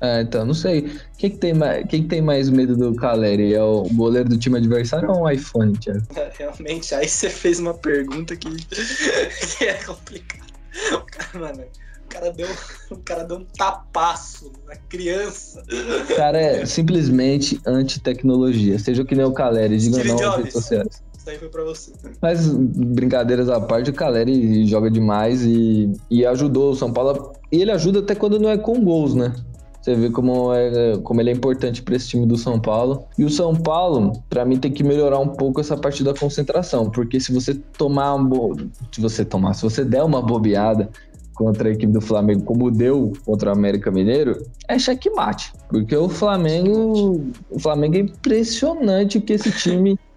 É, 0.00 0.22
então, 0.22 0.46
não 0.46 0.54
sei. 0.54 0.98
Quem 1.18 1.30
que 1.30 1.36
tem 1.36 1.52
mais, 1.52 1.86
quem 1.86 2.02
que 2.02 2.08
tem 2.08 2.22
mais 2.22 2.48
medo 2.48 2.74
do 2.74 2.94
Caleri? 2.94 3.52
É 3.52 3.62
o 3.62 3.82
goleiro 3.92 4.30
do 4.30 4.38
time 4.38 4.56
adversário 4.56 5.10
ou 5.10 5.22
o 5.22 5.30
iPhone, 5.30 5.76
Thiago? 5.76 6.00
É, 6.16 6.32
realmente, 6.38 6.94
aí 6.94 7.06
você 7.06 7.28
fez 7.28 7.58
uma 7.60 7.74
pergunta 7.74 8.34
que, 8.34 8.48
que 8.64 9.64
é 9.68 9.74
complicada. 9.74 10.49
O 10.94 11.00
cara, 11.00 11.38
mano, 11.38 11.64
o 12.04 12.08
cara, 12.08 12.32
deu, 12.32 12.48
o 12.90 12.96
cara 12.98 13.24
deu 13.24 13.38
um 13.38 13.44
tapaço 13.44 14.52
na 14.66 14.76
criança. 14.76 15.62
O 16.10 16.16
cara 16.16 16.38
é 16.38 16.66
simplesmente 16.66 17.60
anti-tecnologia. 17.66 18.78
Seja 18.78 19.02
o 19.02 19.04
que 19.04 19.14
nem 19.14 19.24
o 19.24 19.32
Caleri, 19.32 19.78
diga 19.78 20.04
não 20.04 20.16
nas 20.16 20.36
redes 20.36 20.52
sociais. 20.52 21.02
Isso 21.16 21.28
aí 21.28 21.38
foi 21.38 21.48
pra 21.48 21.64
você. 21.64 21.92
Mas, 22.22 22.48
brincadeiras 22.48 23.50
à 23.50 23.60
parte, 23.60 23.90
o 23.90 23.94
Caleri 23.94 24.66
joga 24.66 24.90
demais 24.90 25.42
e, 25.44 25.92
e 26.10 26.24
ajudou 26.24 26.72
o 26.72 26.76
São 26.76 26.92
Paulo. 26.92 27.34
E 27.52 27.60
ele 27.60 27.70
ajuda 27.70 27.98
até 27.98 28.14
quando 28.14 28.38
não 28.38 28.48
é 28.48 28.56
com 28.56 28.82
gols, 28.82 29.14
né? 29.14 29.34
Você 29.80 29.94
vê 29.94 30.10
como, 30.10 30.52
é, 30.52 30.98
como 31.02 31.20
ele 31.20 31.30
é 31.30 31.32
importante 31.32 31.82
para 31.82 31.96
esse 31.96 32.08
time 32.08 32.26
do 32.26 32.36
São 32.36 32.60
Paulo. 32.60 33.04
E 33.16 33.24
o 33.24 33.30
São 33.30 33.54
Paulo, 33.54 34.12
para 34.28 34.44
mim, 34.44 34.58
tem 34.58 34.70
que 34.70 34.84
melhorar 34.84 35.18
um 35.18 35.28
pouco 35.28 35.60
essa 35.60 35.76
parte 35.76 36.04
da 36.04 36.12
concentração. 36.12 36.90
Porque 36.90 37.18
se 37.18 37.32
você 37.32 37.54
tomar 37.54 38.14
um 38.14 38.24
bo... 38.24 38.56
Se 38.92 39.00
você 39.00 39.24
tomar, 39.24 39.54
se 39.54 39.62
você 39.62 39.84
der 39.84 40.02
uma 40.02 40.20
bobeada 40.20 40.90
contra 41.34 41.70
a 41.70 41.72
equipe 41.72 41.90
do 41.90 42.02
Flamengo, 42.02 42.44
como 42.44 42.70
deu 42.70 43.14
contra 43.24 43.48
o 43.48 43.52
América 43.52 43.90
Mineiro, 43.90 44.44
é 44.68 44.78
checkmate. 44.78 45.54
Porque 45.70 45.96
o 45.96 46.10
Flamengo. 46.10 47.24
O 47.50 47.58
Flamengo 47.58 47.96
é 47.96 48.00
impressionante 48.00 49.16
o 49.16 49.22
que 49.22 49.32
esse 49.32 49.50
time. 49.50 49.98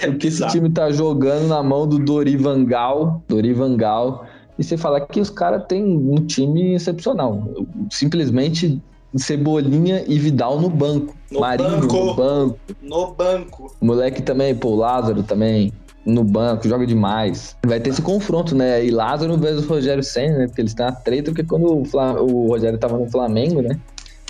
É 0.00 0.08
o 0.08 0.16
que 0.16 0.28
esse 0.28 0.46
time 0.46 0.70
tá 0.70 0.92
jogando 0.92 1.48
na 1.48 1.60
mão 1.60 1.84
do 1.84 1.98
Dorivan 1.98 2.64
Gal. 2.64 3.20
Dorivan 3.28 3.76
Gal. 3.76 4.24
E 4.56 4.62
você 4.62 4.76
fala 4.76 5.00
que 5.00 5.20
os 5.20 5.28
caras 5.28 5.64
têm 5.66 5.84
um 5.84 6.14
time 6.24 6.74
excepcional. 6.74 7.42
Simplesmente 7.90 8.80
Cebolinha 9.16 10.04
e 10.06 10.18
Vidal 10.18 10.60
no 10.60 10.68
banco. 10.68 11.14
No 11.30 11.40
Marinho 11.40 11.80
banco. 11.80 11.96
no 11.96 12.14
banco. 12.14 12.58
No 12.82 13.14
banco. 13.14 13.76
O 13.80 13.86
moleque 13.86 14.22
também, 14.22 14.54
pô, 14.54 14.70
o 14.70 14.76
Lázaro 14.76 15.22
também 15.22 15.72
no 16.04 16.22
banco, 16.22 16.68
joga 16.68 16.86
demais. 16.86 17.56
Vai 17.66 17.80
ter 17.80 17.90
esse 17.90 18.02
confronto, 18.02 18.54
né? 18.54 18.84
E 18.84 18.90
Lázaro 18.90 19.36
versus 19.38 19.66
Rogério 19.66 20.02
Senna, 20.02 20.38
né? 20.38 20.46
Porque 20.46 20.60
eles 20.60 20.74
têm 20.74 20.86
a 20.86 20.92
treta, 20.92 21.30
porque 21.30 21.44
quando 21.44 21.80
o, 21.80 21.84
Flam 21.84 22.20
o 22.20 22.48
Rogério 22.48 22.78
tava 22.78 22.98
no 22.98 23.10
Flamengo, 23.10 23.62
né? 23.62 23.78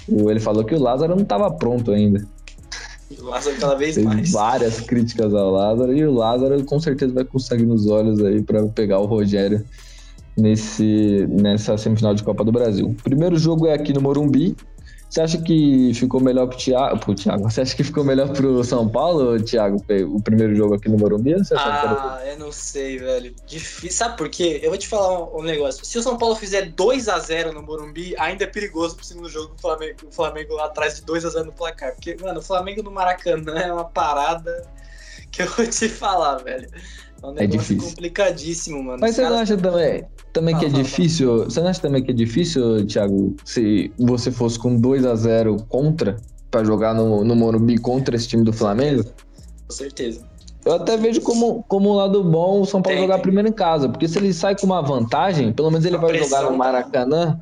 Ele 0.09 0.41
falou 0.41 0.65
que 0.65 0.75
o 0.75 0.81
Lázaro 0.81 1.17
não 1.17 1.25
tava 1.25 1.51
pronto 1.51 1.91
ainda. 1.91 2.25
O 3.19 3.25
Lázaro 3.25 3.57
cada 3.57 3.75
vez 3.75 3.97
mais. 3.99 4.31
Várias 4.33 4.81
críticas 4.81 5.35
ao 5.35 5.51
Lázaro, 5.51 5.97
e 5.97 6.05
o 6.05 6.13
Lázaro 6.13 6.63
com 6.65 6.79
certeza 6.79 7.13
vai 7.13 7.25
conseguir 7.25 7.65
nos 7.65 7.87
olhos 7.87 8.23
aí 8.23 8.43
para 8.43 8.65
pegar 8.69 8.99
o 8.99 9.07
Rogério 9.07 9.65
nesse, 10.37 11.27
nessa 11.29 11.77
semifinal 11.77 12.15
de 12.15 12.23
Copa 12.23 12.45
do 12.45 12.53
Brasil. 12.53 12.89
O 12.89 13.03
primeiro 13.03 13.37
jogo 13.37 13.67
é 13.67 13.75
aqui 13.75 13.93
no 13.93 14.01
Morumbi, 14.01 14.57
você 15.15 15.21
acha 15.21 15.39
que 15.39 15.95
ficou 15.95 16.21
melhor 16.21 16.49
pro 16.49 16.59
Thiago, 16.59 16.99
pro 16.99 17.15
Thiago? 17.15 17.45
Você 17.45 17.61
acha 17.61 17.77
que 17.77 17.85
ficou 17.85 18.03
melhor 18.03 18.31
pro 18.31 18.65
São 18.65 18.89
Paulo, 18.89 19.41
Thiago, 19.41 19.81
o 20.09 20.21
primeiro 20.21 20.57
jogo 20.57 20.75
aqui 20.75 20.89
no 20.89 20.99
Morumbi? 20.99 21.37
Ah, 21.57 22.21
eu 22.27 22.37
não 22.37 22.51
sei, 22.51 22.99
velho. 22.99 23.33
Difícil. 23.47 23.97
Sabe 23.97 24.17
por 24.17 24.29
quê? 24.29 24.59
Eu 24.61 24.71
vou 24.71 24.79
te 24.79 24.89
falar 24.89 25.21
um, 25.21 25.39
um 25.39 25.43
negócio. 25.43 25.85
Se 25.85 25.97
o 25.99 26.03
São 26.03 26.19
Paulo 26.19 26.35
fizer 26.35 26.73
2 26.73 27.09
a 27.09 27.21
0 27.21 27.53
no 27.53 27.63
Morumbi, 27.63 28.17
ainda 28.19 28.43
é 28.43 28.47
perigoso 28.49 28.97
pro 28.97 29.05
segundo 29.05 29.29
jogo 29.29 29.55
o 29.57 29.61
Flamengo, 29.61 29.99
o 30.05 30.11
Flamengo 30.11 30.55
lá 30.55 30.65
atrás 30.65 30.97
de 30.97 31.03
2 31.03 31.25
a 31.25 31.31
0 31.31 31.45
no 31.45 31.53
placar. 31.53 31.93
Porque, 31.93 32.17
mano, 32.21 32.41
o 32.41 32.43
Flamengo 32.43 32.83
no 32.83 32.91
Maracanã 32.91 33.57
é 33.57 33.73
uma 33.73 33.85
parada 33.85 34.69
que 35.31 35.43
eu 35.43 35.47
vou 35.47 35.65
te 35.65 35.89
falar, 35.89 36.39
velho. 36.39 36.69
É 37.25 37.31
um 37.31 37.39
É 37.39 37.47
difícil. 37.47 37.89
complicadíssimo, 37.91 38.83
mano. 38.83 38.99
Mas 39.01 39.11
Os 39.11 39.17
você 39.17 39.23
não 39.29 39.39
acha 39.39 39.57
também, 39.57 40.05
também 40.33 40.59
que 40.59 40.67
é 40.67 40.71
fala, 40.71 40.83
difícil? 40.83 41.45
Você 41.45 41.61
não 41.61 41.69
acha 41.69 41.81
também 41.81 42.03
que 42.03 42.11
é 42.11 42.15
difícil, 42.15 42.87
Thiago, 42.87 43.35
se 43.45 43.93
você 43.99 44.31
fosse 44.31 44.59
com 44.59 44.77
2 44.77 45.05
a 45.07 45.15
0 45.15 45.57
contra 45.69 46.17
pra 46.51 46.63
jogar 46.65 46.95
no, 46.95 47.25
no 47.25 47.35
Morumbi 47.35 47.79
contra 47.79 48.15
esse 48.17 48.29
time 48.29 48.45
do 48.45 48.53
Flamengo? 48.53 49.05
Com 49.67 49.75
certeza. 49.75 50.21
Eu 50.65 50.73
até 50.73 50.97
vejo 50.97 51.21
como, 51.21 51.63
como 51.69 51.91
um 51.91 51.95
lado 51.95 52.25
bom 52.25 52.61
o 52.63 52.65
São 52.65 52.81
Paulo 52.81 52.97
Tem, 52.97 53.05
jogar 53.07 53.15
tem. 53.17 53.23
primeiro 53.23 53.49
em 53.49 53.53
casa, 53.53 53.89
porque 53.89 54.09
se 54.09 54.19
ele 54.19 54.33
sai 54.33 54.57
com 54.57 54.65
uma 54.67 54.81
vantagem, 54.81 55.53
pelo 55.53 55.71
menos 55.71 55.85
ele 55.85 55.97
A 55.97 56.01
vai 56.01 56.11
pressão 56.11 56.29
jogar 56.29 56.43
no 56.43 56.49
tá- 56.51 56.57
Maracanã. 56.57 57.41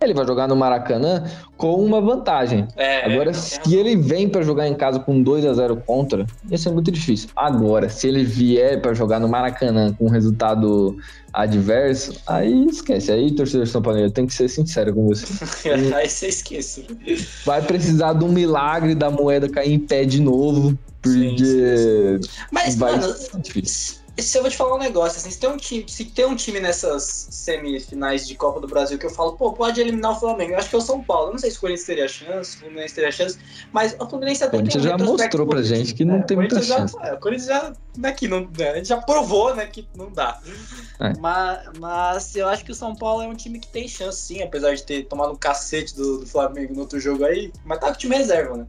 Ele 0.00 0.12
vai 0.12 0.26
jogar 0.26 0.46
no 0.46 0.56
Maracanã 0.56 1.24
com 1.56 1.74
uma 1.82 2.00
vantagem. 2.00 2.66
É, 2.76 3.06
Agora, 3.06 3.30
é, 3.30 3.32
se 3.32 3.58
tem 3.60 3.74
ele 3.74 3.96
vem 3.96 4.28
pra 4.28 4.42
jogar 4.42 4.68
em 4.68 4.74
casa 4.74 4.98
com 4.98 5.22
2 5.22 5.46
a 5.46 5.54
0 5.54 5.76
contra, 5.76 6.26
ia 6.50 6.58
ser 6.58 6.70
muito 6.70 6.90
difícil. 6.90 7.30
Agora, 7.34 7.88
se 7.88 8.08
ele 8.08 8.24
vier 8.24 8.80
pra 8.82 8.92
jogar 8.92 9.18
no 9.18 9.28
Maracanã 9.28 9.94
com 9.94 10.06
um 10.06 10.10
resultado 10.10 10.96
adverso, 11.32 12.12
aí 12.26 12.66
esquece. 12.66 13.10
Aí, 13.10 13.32
torcedor 13.32 13.66
São 13.66 13.82
Paulo, 13.82 13.98
eu 13.98 14.10
tenho 14.10 14.26
que 14.26 14.34
ser 14.34 14.48
sincero 14.48 14.94
com 14.94 15.06
você. 15.06 15.26
Aí 15.94 16.08
você 16.08 16.28
esquece. 16.28 16.86
Vai 17.44 17.62
precisar 17.62 18.12
de 18.12 18.24
um 18.24 18.28
milagre 18.28 18.94
da 18.94 19.10
moeda 19.10 19.48
cair 19.48 19.72
em 19.72 19.78
pé 19.78 20.04
de 20.04 20.20
novo, 20.20 20.78
porque 21.02 22.20
Mas, 22.52 22.76
vai 22.76 22.92
mano, 22.92 23.12
ser 23.12 23.40
difícil. 23.40 24.03
Se 24.22 24.38
eu 24.38 24.42
vou 24.42 24.50
te 24.50 24.56
falar 24.56 24.76
um 24.76 24.78
negócio, 24.78 25.18
assim, 25.18 25.30
se 25.30 25.38
tem 25.38 25.50
um 25.50 25.56
time, 25.56 25.84
se 25.88 26.04
tem 26.04 26.24
um 26.24 26.36
time 26.36 26.60
nessas 26.60 27.26
semifinais 27.30 28.26
de 28.28 28.34
Copa 28.36 28.60
do 28.60 28.66
Brasil 28.68 28.98
que 28.98 29.06
eu 29.06 29.10
falo, 29.10 29.32
pô, 29.32 29.52
pode 29.52 29.80
eliminar 29.80 30.12
o 30.12 30.20
Flamengo, 30.20 30.52
eu 30.52 30.58
acho 30.58 30.68
que 30.68 30.74
é 30.76 30.78
o 30.78 30.82
São 30.82 31.02
Paulo. 31.02 31.28
Eu 31.28 31.32
não 31.32 31.38
sei 31.38 31.50
se 31.50 31.56
o 31.56 31.60
Corinthians 31.60 31.86
teria 31.86 32.08
chance, 32.08 32.56
o 32.56 32.60
Fluminense 32.60 32.94
teria 32.94 33.10
chance, 33.10 33.38
mas 33.72 33.96
o 33.98 34.08
Fluminense 34.08 34.44
até 34.44 34.56
O 34.56 34.60
Corinthians 34.60 34.84
tem 34.84 34.94
um 34.94 34.98
já 34.98 35.04
mostrou 35.04 35.46
pra 35.46 35.62
gente 35.62 35.94
que 35.94 36.04
não 36.04 36.16
É, 36.16 36.22
tem 36.22 36.36
muita 36.36 36.54
Corinthians 36.56 36.78
chance. 36.80 36.94
Já, 37.02 37.08
é, 37.08 37.14
o 37.14 37.18
Corinthians 37.20 37.48
já, 37.48 37.72
daqui, 37.98 38.28
não, 38.28 38.48
né, 38.56 38.70
a 38.70 38.76
gente 38.76 38.88
já 38.88 38.96
provou, 38.98 39.54
né, 39.54 39.66
que 39.66 39.88
não 39.96 40.10
dá. 40.12 40.40
É. 41.00 41.12
Mas, 41.18 41.60
mas 41.80 42.36
eu 42.36 42.46
acho 42.48 42.64
que 42.64 42.70
o 42.70 42.74
São 42.74 42.94
Paulo 42.94 43.22
é 43.22 43.26
um 43.26 43.34
time 43.34 43.58
que 43.58 43.68
tem 43.68 43.88
chance, 43.88 44.20
sim, 44.20 44.42
apesar 44.42 44.74
de 44.74 44.82
ter 44.84 45.04
tomado 45.06 45.32
um 45.32 45.36
cacete 45.36 45.94
do, 45.96 46.18
do 46.18 46.26
Flamengo 46.26 46.72
no 46.74 46.80
outro 46.80 47.00
jogo 47.00 47.24
aí, 47.24 47.52
mas 47.64 47.80
tá 47.80 47.88
com 47.88 47.94
o 47.94 47.96
time 47.98 48.16
reserva, 48.16 48.56
né? 48.58 48.66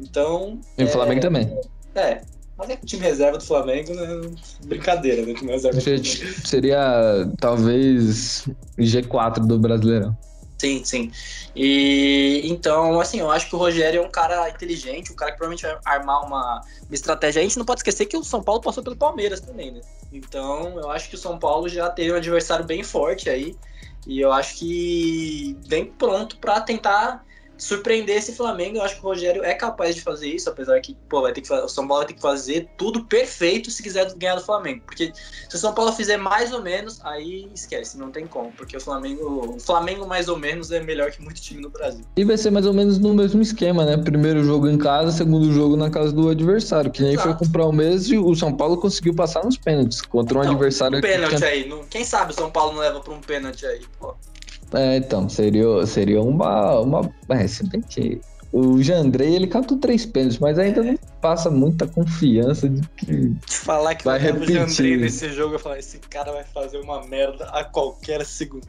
Então, 0.00 0.60
E 0.76 0.82
o 0.84 0.88
Flamengo 0.88 1.20
também. 1.20 1.60
é, 1.94 2.22
mas 2.62 2.70
é 2.70 2.76
que 2.76 2.84
o 2.84 2.86
time 2.86 3.02
reserva 3.02 3.38
do 3.38 3.44
Flamengo, 3.44 3.92
né? 3.92 4.06
Brincadeira, 4.64 5.22
né? 5.22 5.32
O 5.32 5.34
time 5.34 5.50
reserva 5.50 5.78
do 5.78 5.82
Flamengo. 5.82 6.04
Seria 6.46 7.28
talvez 7.40 8.48
G4 8.78 9.46
do 9.46 9.58
Brasileirão. 9.58 10.16
Sim, 10.58 10.84
sim. 10.84 11.10
E 11.56 12.42
então, 12.44 13.00
assim, 13.00 13.18
eu 13.18 13.30
acho 13.32 13.48
que 13.48 13.56
o 13.56 13.58
Rogério 13.58 14.00
é 14.00 14.06
um 14.06 14.10
cara 14.10 14.48
inteligente, 14.48 15.10
um 15.10 15.16
cara 15.16 15.32
que 15.32 15.38
provavelmente 15.38 15.62
vai 15.62 15.96
armar 15.96 16.24
uma, 16.24 16.60
uma 16.60 16.94
estratégia. 16.94 17.40
A 17.40 17.42
gente 17.42 17.58
não 17.58 17.64
pode 17.64 17.80
esquecer 17.80 18.06
que 18.06 18.16
o 18.16 18.22
São 18.22 18.40
Paulo 18.40 18.60
passou 18.60 18.80
pelo 18.80 18.94
Palmeiras 18.94 19.40
também, 19.40 19.72
né? 19.72 19.80
Então, 20.12 20.78
eu 20.78 20.88
acho 20.88 21.08
que 21.08 21.16
o 21.16 21.18
São 21.18 21.36
Paulo 21.36 21.68
já 21.68 21.90
teve 21.90 22.12
um 22.12 22.16
adversário 22.16 22.64
bem 22.64 22.84
forte 22.84 23.28
aí. 23.28 23.56
E 24.06 24.20
eu 24.20 24.32
acho 24.32 24.56
que 24.56 25.56
vem 25.66 25.86
pronto 25.86 26.36
pra 26.38 26.60
tentar 26.60 27.24
surpreender 27.56 28.16
esse 28.16 28.34
Flamengo. 28.34 28.78
Eu 28.78 28.82
acho 28.82 28.96
que 28.96 29.00
o 29.04 29.08
Rogério 29.08 29.44
é 29.44 29.54
capaz 29.54 29.94
de 29.94 30.00
fazer 30.02 30.28
isso, 30.28 30.48
apesar 30.50 30.80
que, 30.80 30.96
pô, 31.08 31.22
vai 31.22 31.32
ter 31.32 31.40
que 31.40 31.52
o 31.52 31.68
São 31.68 31.86
Paulo 31.86 32.00
vai 32.02 32.08
ter 32.08 32.14
que 32.14 32.20
fazer 32.20 32.68
tudo 32.76 33.04
perfeito 33.04 33.70
se 33.70 33.82
quiser 33.82 34.12
ganhar 34.14 34.34
do 34.36 34.42
Flamengo. 34.42 34.82
Porque 34.84 35.12
se 35.48 35.54
o 35.56 35.58
São 35.58 35.72
Paulo 35.72 35.92
fizer 35.92 36.16
mais 36.16 36.52
ou 36.52 36.60
menos, 36.62 37.00
aí 37.04 37.48
esquece, 37.54 37.96
não 37.98 38.10
tem 38.10 38.26
como. 38.26 38.50
Porque 38.52 38.76
o 38.76 38.80
Flamengo, 38.80 39.54
o 39.56 39.60
Flamengo 39.60 40.06
mais 40.06 40.28
ou 40.28 40.38
menos 40.38 40.70
é 40.70 40.80
melhor 40.80 41.10
que 41.10 41.22
muito 41.22 41.40
time 41.40 41.60
no 41.60 41.70
Brasil. 41.70 42.04
E 42.16 42.24
vai 42.24 42.36
ser 42.36 42.50
mais 42.50 42.66
ou 42.66 42.72
menos 42.72 42.98
no 42.98 43.14
mesmo 43.14 43.40
esquema, 43.42 43.84
né? 43.84 43.96
Primeiro 43.96 44.42
jogo 44.44 44.68
em 44.68 44.78
casa, 44.78 45.12
segundo 45.12 45.52
jogo 45.52 45.76
na 45.76 45.90
casa 45.90 46.12
do 46.12 46.28
adversário. 46.28 46.90
Que 46.90 47.02
nem 47.02 47.12
Exato. 47.12 47.28
foi 47.28 47.38
com 47.38 47.44
o 47.44 47.50
Palmeiras 47.52 48.08
e 48.08 48.18
o 48.18 48.34
São 48.34 48.52
Paulo 48.56 48.76
conseguiu 48.76 49.14
passar 49.14 49.44
nos 49.44 49.56
pênaltis 49.56 50.00
contra 50.02 50.38
um 50.38 50.42
Não, 50.42 50.50
adversário 50.50 50.98
Um 50.98 51.00
que 51.00 51.06
pênalti 51.06 51.36
tinha- 51.36 51.48
aí. 51.48 51.72
quem 51.90 52.04
sabe 52.04 52.32
o 52.32 52.34
São 52.34 52.50
Paulo 52.50 52.72
não 52.74 52.80
leva 52.80 53.00
pra 53.00 53.12
um 53.12 53.20
pênalti 53.20 53.64
aí, 53.66 53.80
pô. 54.00 54.14
É, 54.74 54.96
então, 54.96 55.28
seria, 55.28 55.86
seria 55.86 56.22
uma. 56.22 56.80
uma... 56.80 57.14
É, 57.28 57.46
se 57.46 57.66
bem 57.66 57.80
que. 57.80 58.20
O 58.52 58.82
Jandrei, 58.82 59.34
ele 59.34 59.46
catou 59.46 59.78
três 59.78 60.04
pênaltis, 60.04 60.38
mas 60.38 60.58
ainda 60.58 60.82
não 60.82 60.94
passa 61.22 61.50
muita 61.50 61.86
confiança 61.86 62.68
de 62.68 62.86
que. 62.96 63.34
Falar 63.48 63.94
que 63.94 64.04
Vai 64.04 64.18
tava 64.18 64.30
o 64.30 64.40
repetir. 64.40 64.56
Jandrei 64.56 64.96
nesse 64.98 65.32
jogo, 65.32 65.54
eu 65.54 65.58
falei, 65.58 65.78
esse 65.78 65.98
cara 65.98 66.32
vai 66.32 66.44
fazer 66.44 66.78
uma 66.78 67.02
merda 67.06 67.46
a 67.46 67.64
qualquer 67.64 68.24
segundo. 68.26 68.66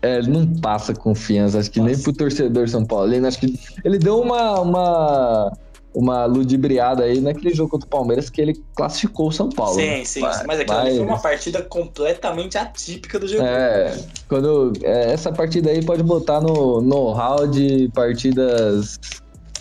É, 0.00 0.18
ele 0.18 0.28
não 0.28 0.46
passa 0.60 0.94
confiança, 0.94 1.58
acho 1.58 1.70
que 1.70 1.80
nem 1.80 1.94
Passa. 1.94 2.02
pro 2.04 2.12
torcedor 2.12 2.68
São 2.68 2.84
Paulino. 2.84 3.26
Acho 3.26 3.40
que 3.40 3.58
ele 3.82 3.98
deu 3.98 4.20
uma, 4.20 4.60
uma, 4.60 5.52
uma 5.94 6.24
ludibriada 6.26 7.04
aí 7.04 7.20
naquele 7.20 7.54
jogo 7.54 7.70
contra 7.70 7.86
o 7.86 7.90
Palmeiras 7.90 8.28
que 8.28 8.40
ele 8.40 8.60
classificou 8.74 9.28
o 9.28 9.32
São 9.32 9.48
Paulo. 9.48 9.76
né? 9.76 9.98
sim, 9.98 10.04
sim, 10.04 10.20
Mas- 10.20 10.36
sim. 10.38 10.42
Mas 10.46 10.60
aquilo 10.60 10.78
ali 10.78 10.96
foi 10.96 11.06
uma 11.06 11.20
partida 11.20 11.62
completamente 11.62 12.58
atípica 12.58 13.18
do 13.18 13.28
jogo. 13.28 13.44
É, 13.44 13.96
quando 14.28 14.72
é, 14.82 15.12
essa 15.12 15.32
partida 15.32 15.70
aí 15.70 15.84
pode 15.84 16.02
botar 16.02 16.40
no 16.40 16.80
know-how 16.80 17.46
de 17.46 17.88
partidas 17.94 18.98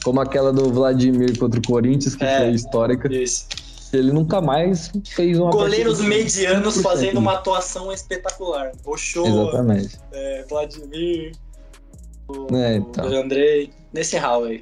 como 0.04 0.20
aquela 0.20 0.52
do 0.52 0.74
Vladimir 0.74 1.38
contra 1.38 1.60
o 1.60 1.64
Corinthians, 1.64 2.16
que 2.16 2.24
É. 2.24 2.40
foi 2.40 2.50
histórica. 2.52 3.14
Isso. 3.14 3.46
Ele 3.94 4.12
nunca 4.12 4.42
mais 4.42 4.92
fez 5.16 5.38
uma 5.38 5.52
Goleiros 5.52 6.02
medianos 6.02 6.78
100%. 6.78 6.82
fazendo 6.82 7.18
uma 7.20 7.34
atuação 7.34 7.94
espetacular. 7.94 8.72
Ochoa, 8.84 9.28
Exatamente. 9.28 10.00
é, 10.12 10.44
Vladimir, 10.50 11.32
o, 12.28 12.56
É, 12.56 12.78
então. 12.78 13.08
o 13.08 13.16
Andrei, 13.16 13.70
nesse 13.94 14.18
hall 14.18 14.46
aí. 14.46 14.62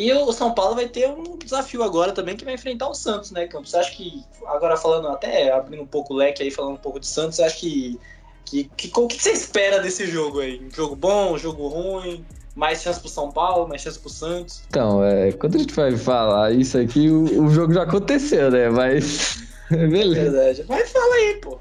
E 0.00 0.10
o 0.14 0.32
São 0.32 0.54
Paulo 0.54 0.74
vai 0.74 0.88
ter 0.88 1.10
um 1.10 1.36
desafio 1.36 1.82
agora 1.82 2.12
também 2.12 2.34
que 2.34 2.42
vai 2.42 2.54
enfrentar 2.54 2.88
o 2.88 2.94
Santos, 2.94 3.30
né, 3.32 3.46
Campos? 3.46 3.70
Você 3.70 3.76
acha 3.76 3.90
que, 3.90 4.24
agora 4.46 4.74
falando 4.74 5.08
até, 5.08 5.52
abrindo 5.52 5.82
um 5.82 5.86
pouco 5.86 6.14
o 6.14 6.16
leque 6.16 6.42
aí, 6.42 6.50
falando 6.50 6.72
um 6.72 6.78
pouco 6.78 6.98
de 6.98 7.06
Santos, 7.06 7.36
você 7.36 7.42
acha 7.42 7.56
que, 7.58 8.00
que, 8.46 8.64
que 8.64 8.90
o 8.98 9.06
que 9.06 9.22
você 9.22 9.32
espera 9.32 9.78
desse 9.78 10.06
jogo 10.06 10.40
aí? 10.40 10.58
Um 10.58 10.74
jogo 10.74 10.96
bom, 10.96 11.34
um 11.34 11.38
jogo 11.38 11.68
ruim? 11.68 12.24
Mais 12.56 12.80
chance 12.80 12.98
pro 12.98 13.10
São 13.10 13.30
Paulo, 13.30 13.68
mais 13.68 13.82
chance 13.82 13.98
pro 13.98 14.08
Santos? 14.08 14.62
Então, 14.70 15.04
é, 15.04 15.32
quando 15.32 15.56
a 15.56 15.58
gente 15.58 15.74
vai 15.74 15.94
falar 15.94 16.50
isso 16.50 16.78
aqui, 16.78 17.10
o, 17.10 17.44
o 17.44 17.50
jogo 17.50 17.74
já 17.74 17.82
aconteceu, 17.82 18.50
né? 18.50 18.70
Mas. 18.70 19.44
Beleza. 19.68 20.30
Verdade. 20.30 20.64
Mas 20.66 20.90
fala 20.90 21.14
aí, 21.14 21.40
pô. 21.42 21.58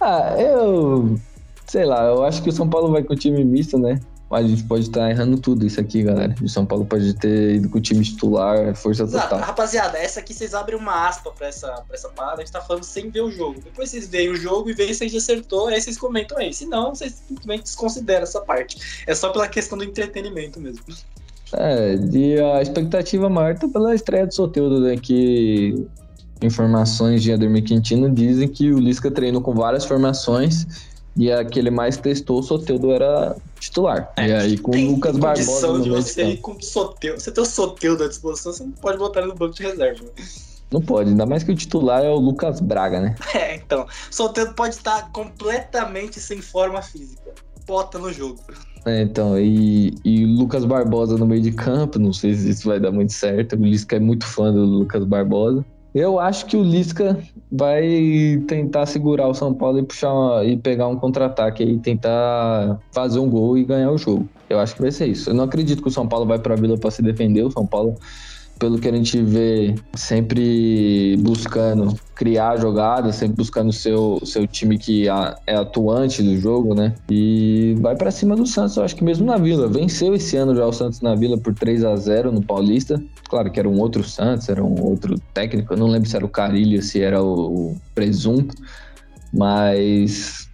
Ah, 0.00 0.36
eu. 0.38 1.18
Sei 1.66 1.84
lá, 1.84 2.04
eu 2.04 2.22
acho 2.22 2.44
que 2.44 2.48
o 2.48 2.52
São 2.52 2.70
Paulo 2.70 2.92
vai 2.92 3.02
com 3.02 3.12
o 3.12 3.16
time 3.16 3.44
misto, 3.44 3.76
né? 3.76 4.00
Mas 4.28 4.44
a 4.44 4.48
gente 4.48 4.64
pode 4.64 4.82
estar 4.82 5.08
errando 5.08 5.38
tudo 5.38 5.64
isso 5.64 5.80
aqui, 5.80 6.02
galera. 6.02 6.34
O 6.42 6.48
São 6.48 6.66
Paulo 6.66 6.84
pode 6.84 7.14
ter 7.14 7.56
ido 7.56 7.68
com 7.68 7.78
o 7.78 7.80
time 7.80 8.02
titular, 8.04 8.74
força 8.74 9.04
Exato. 9.04 9.28
total. 9.28 9.46
Rapaziada, 9.46 9.98
essa 9.98 10.18
aqui 10.18 10.34
vocês 10.34 10.52
abrem 10.52 10.76
uma 10.76 11.06
aspa 11.06 11.30
pra 11.30 11.46
essa, 11.46 11.68
pra 11.86 11.94
essa 11.94 12.08
parada, 12.08 12.42
a 12.42 12.44
gente 12.44 12.52
tá 12.52 12.60
falando 12.60 12.82
sem 12.82 13.08
ver 13.08 13.20
o 13.20 13.30
jogo. 13.30 13.60
Depois 13.62 13.90
vocês 13.90 14.08
veem 14.08 14.30
o 14.30 14.36
jogo 14.36 14.68
e 14.68 14.72
veem 14.72 14.92
se 14.92 15.04
a 15.04 15.06
gente 15.06 15.18
acertou, 15.18 15.68
aí 15.68 15.80
vocês 15.80 15.96
comentam 15.96 16.38
aí. 16.38 16.52
Se 16.52 16.66
não, 16.66 16.92
vocês 16.92 17.22
simplesmente 17.28 17.62
desconsideram 17.62 18.24
essa 18.24 18.40
parte. 18.40 19.04
É 19.06 19.14
só 19.14 19.30
pela 19.30 19.46
questão 19.46 19.78
do 19.78 19.84
entretenimento 19.84 20.58
mesmo. 20.58 20.82
É, 21.52 21.94
e 21.94 22.40
a 22.40 22.60
expectativa 22.60 23.28
maior 23.28 23.56
tá 23.56 23.68
pela 23.68 23.94
estreia 23.94 24.26
do 24.26 24.34
Soteudo, 24.34 24.80
né? 24.80 24.96
Que 24.96 25.86
informações 26.42 27.22
de 27.22 27.32
Ademir 27.32 27.62
Quintino 27.62 28.10
dizem 28.10 28.48
que 28.48 28.72
o 28.72 28.78
Lisca 28.80 29.08
treinou 29.08 29.40
com 29.40 29.54
várias 29.54 29.84
formações 29.84 30.66
e 31.16 31.32
a 31.32 31.44
que 31.44 31.58
ele 31.58 31.70
mais 31.70 31.96
testou, 31.96 32.40
o 32.40 32.42
Soteudo 32.42 32.92
era 32.92 33.34
titular. 33.58 34.12
e 34.18 34.32
aí 34.32 34.58
com 34.58 34.70
o 34.70 34.90
Lucas 34.92 35.16
Barbosa 35.16 35.46
condição 35.46 35.78
no 35.78 35.84
de 35.84 35.90
meio 35.90 36.02
de 36.02 36.08
você 36.12 36.36
com 36.36 36.52
o 36.52 36.62
Soteudo. 36.62 37.20
Você 37.20 37.32
tem 37.32 37.42
o 37.42 37.46
Soteudo 37.46 38.04
à 38.04 38.08
disposição, 38.08 38.52
você 38.52 38.62
não 38.62 38.72
pode 38.72 38.98
botar 38.98 39.20
ele 39.20 39.30
no 39.30 39.34
banco 39.34 39.54
de 39.54 39.62
reserva. 39.62 40.04
Não 40.70 40.80
pode, 40.80 41.10
ainda 41.10 41.24
mais 41.24 41.42
que 41.42 41.52
o 41.52 41.54
titular 41.54 42.02
é 42.02 42.10
o 42.10 42.16
Lucas 42.16 42.60
Braga, 42.60 43.00
né? 43.00 43.14
É, 43.34 43.56
então. 43.56 43.86
Soteudo 44.10 44.54
pode 44.54 44.74
estar 44.74 45.10
completamente 45.12 46.20
sem 46.20 46.40
forma 46.42 46.82
física. 46.82 47.32
Bota 47.66 47.98
no 47.98 48.12
jogo. 48.12 48.40
É, 48.84 49.02
então, 49.02 49.38
e, 49.38 49.94
e 50.04 50.24
o 50.24 50.28
Lucas 50.28 50.64
Barbosa 50.64 51.16
no 51.16 51.26
meio 51.26 51.42
de 51.42 51.50
campo, 51.50 51.98
não 51.98 52.12
sei 52.12 52.34
se 52.34 52.50
isso 52.50 52.68
vai 52.68 52.78
dar 52.78 52.92
muito 52.92 53.12
certo. 53.12 53.56
O 53.56 53.64
Lisca 53.64 53.96
é 53.96 54.00
muito 54.00 54.24
fã 54.26 54.52
do 54.52 54.64
Lucas 54.64 55.04
Barbosa. 55.04 55.64
Eu 55.96 56.20
acho 56.20 56.44
que 56.44 56.58
o 56.58 56.62
Lisca 56.62 57.18
vai 57.50 58.44
tentar 58.46 58.84
segurar 58.84 59.28
o 59.28 59.32
São 59.32 59.54
Paulo 59.54 59.78
e 59.78 59.82
puxar 59.82 60.44
e 60.44 60.54
pegar 60.54 60.88
um 60.88 60.96
contra-ataque 60.96 61.62
e 61.62 61.78
tentar 61.78 62.78
fazer 62.92 63.18
um 63.18 63.30
gol 63.30 63.56
e 63.56 63.64
ganhar 63.64 63.90
o 63.90 63.96
jogo. 63.96 64.28
Eu 64.50 64.58
acho 64.58 64.74
que 64.74 64.82
vai 64.82 64.92
ser 64.92 65.06
isso. 65.06 65.30
Eu 65.30 65.34
não 65.34 65.44
acredito 65.44 65.80
que 65.80 65.88
o 65.88 65.90
São 65.90 66.06
Paulo 66.06 66.26
vai 66.26 66.38
pra 66.38 66.54
Vila 66.54 66.76
para 66.76 66.90
se 66.90 67.00
defender. 67.00 67.44
O 67.44 67.50
São 67.50 67.66
Paulo, 67.66 67.94
pelo 68.58 68.78
que 68.78 68.88
a 68.88 68.92
gente 68.92 69.20
vê, 69.22 69.74
sempre 69.94 71.16
buscando 71.18 71.94
criar 72.14 72.56
jogadas, 72.56 73.16
sempre 73.16 73.36
buscando 73.36 73.72
seu 73.72 74.18
seu 74.24 74.46
time 74.46 74.78
que 74.78 75.06
é 75.46 75.54
atuante 75.54 76.22
do 76.22 76.36
jogo, 76.38 76.74
né? 76.74 76.94
E 77.10 77.76
vai 77.80 77.94
pra 77.94 78.10
cima 78.10 78.34
do 78.34 78.46
Santos, 78.46 78.76
eu 78.76 78.84
acho 78.84 78.96
que 78.96 79.04
mesmo 79.04 79.26
na 79.26 79.36
Vila. 79.36 79.68
Venceu 79.68 80.14
esse 80.14 80.36
ano 80.36 80.54
já 80.54 80.66
o 80.66 80.72
Santos 80.72 81.00
na 81.00 81.14
Vila 81.14 81.36
por 81.36 81.54
3 81.54 81.84
a 81.84 81.96
0 81.96 82.32
no 82.32 82.42
Paulista. 82.42 83.02
Claro 83.28 83.50
que 83.50 83.60
era 83.60 83.68
um 83.68 83.78
outro 83.78 84.02
Santos, 84.02 84.48
era 84.48 84.62
um 84.62 84.82
outro 84.82 85.18
técnico. 85.34 85.74
Eu 85.74 85.78
não 85.78 85.88
lembro 85.88 86.08
se 86.08 86.16
era 86.16 86.24
o 86.24 86.28
Carilho, 86.28 86.82
se 86.82 87.02
era 87.02 87.22
o, 87.22 87.70
o 87.70 87.76
Presunto. 87.94 88.54
Mas 89.32 90.45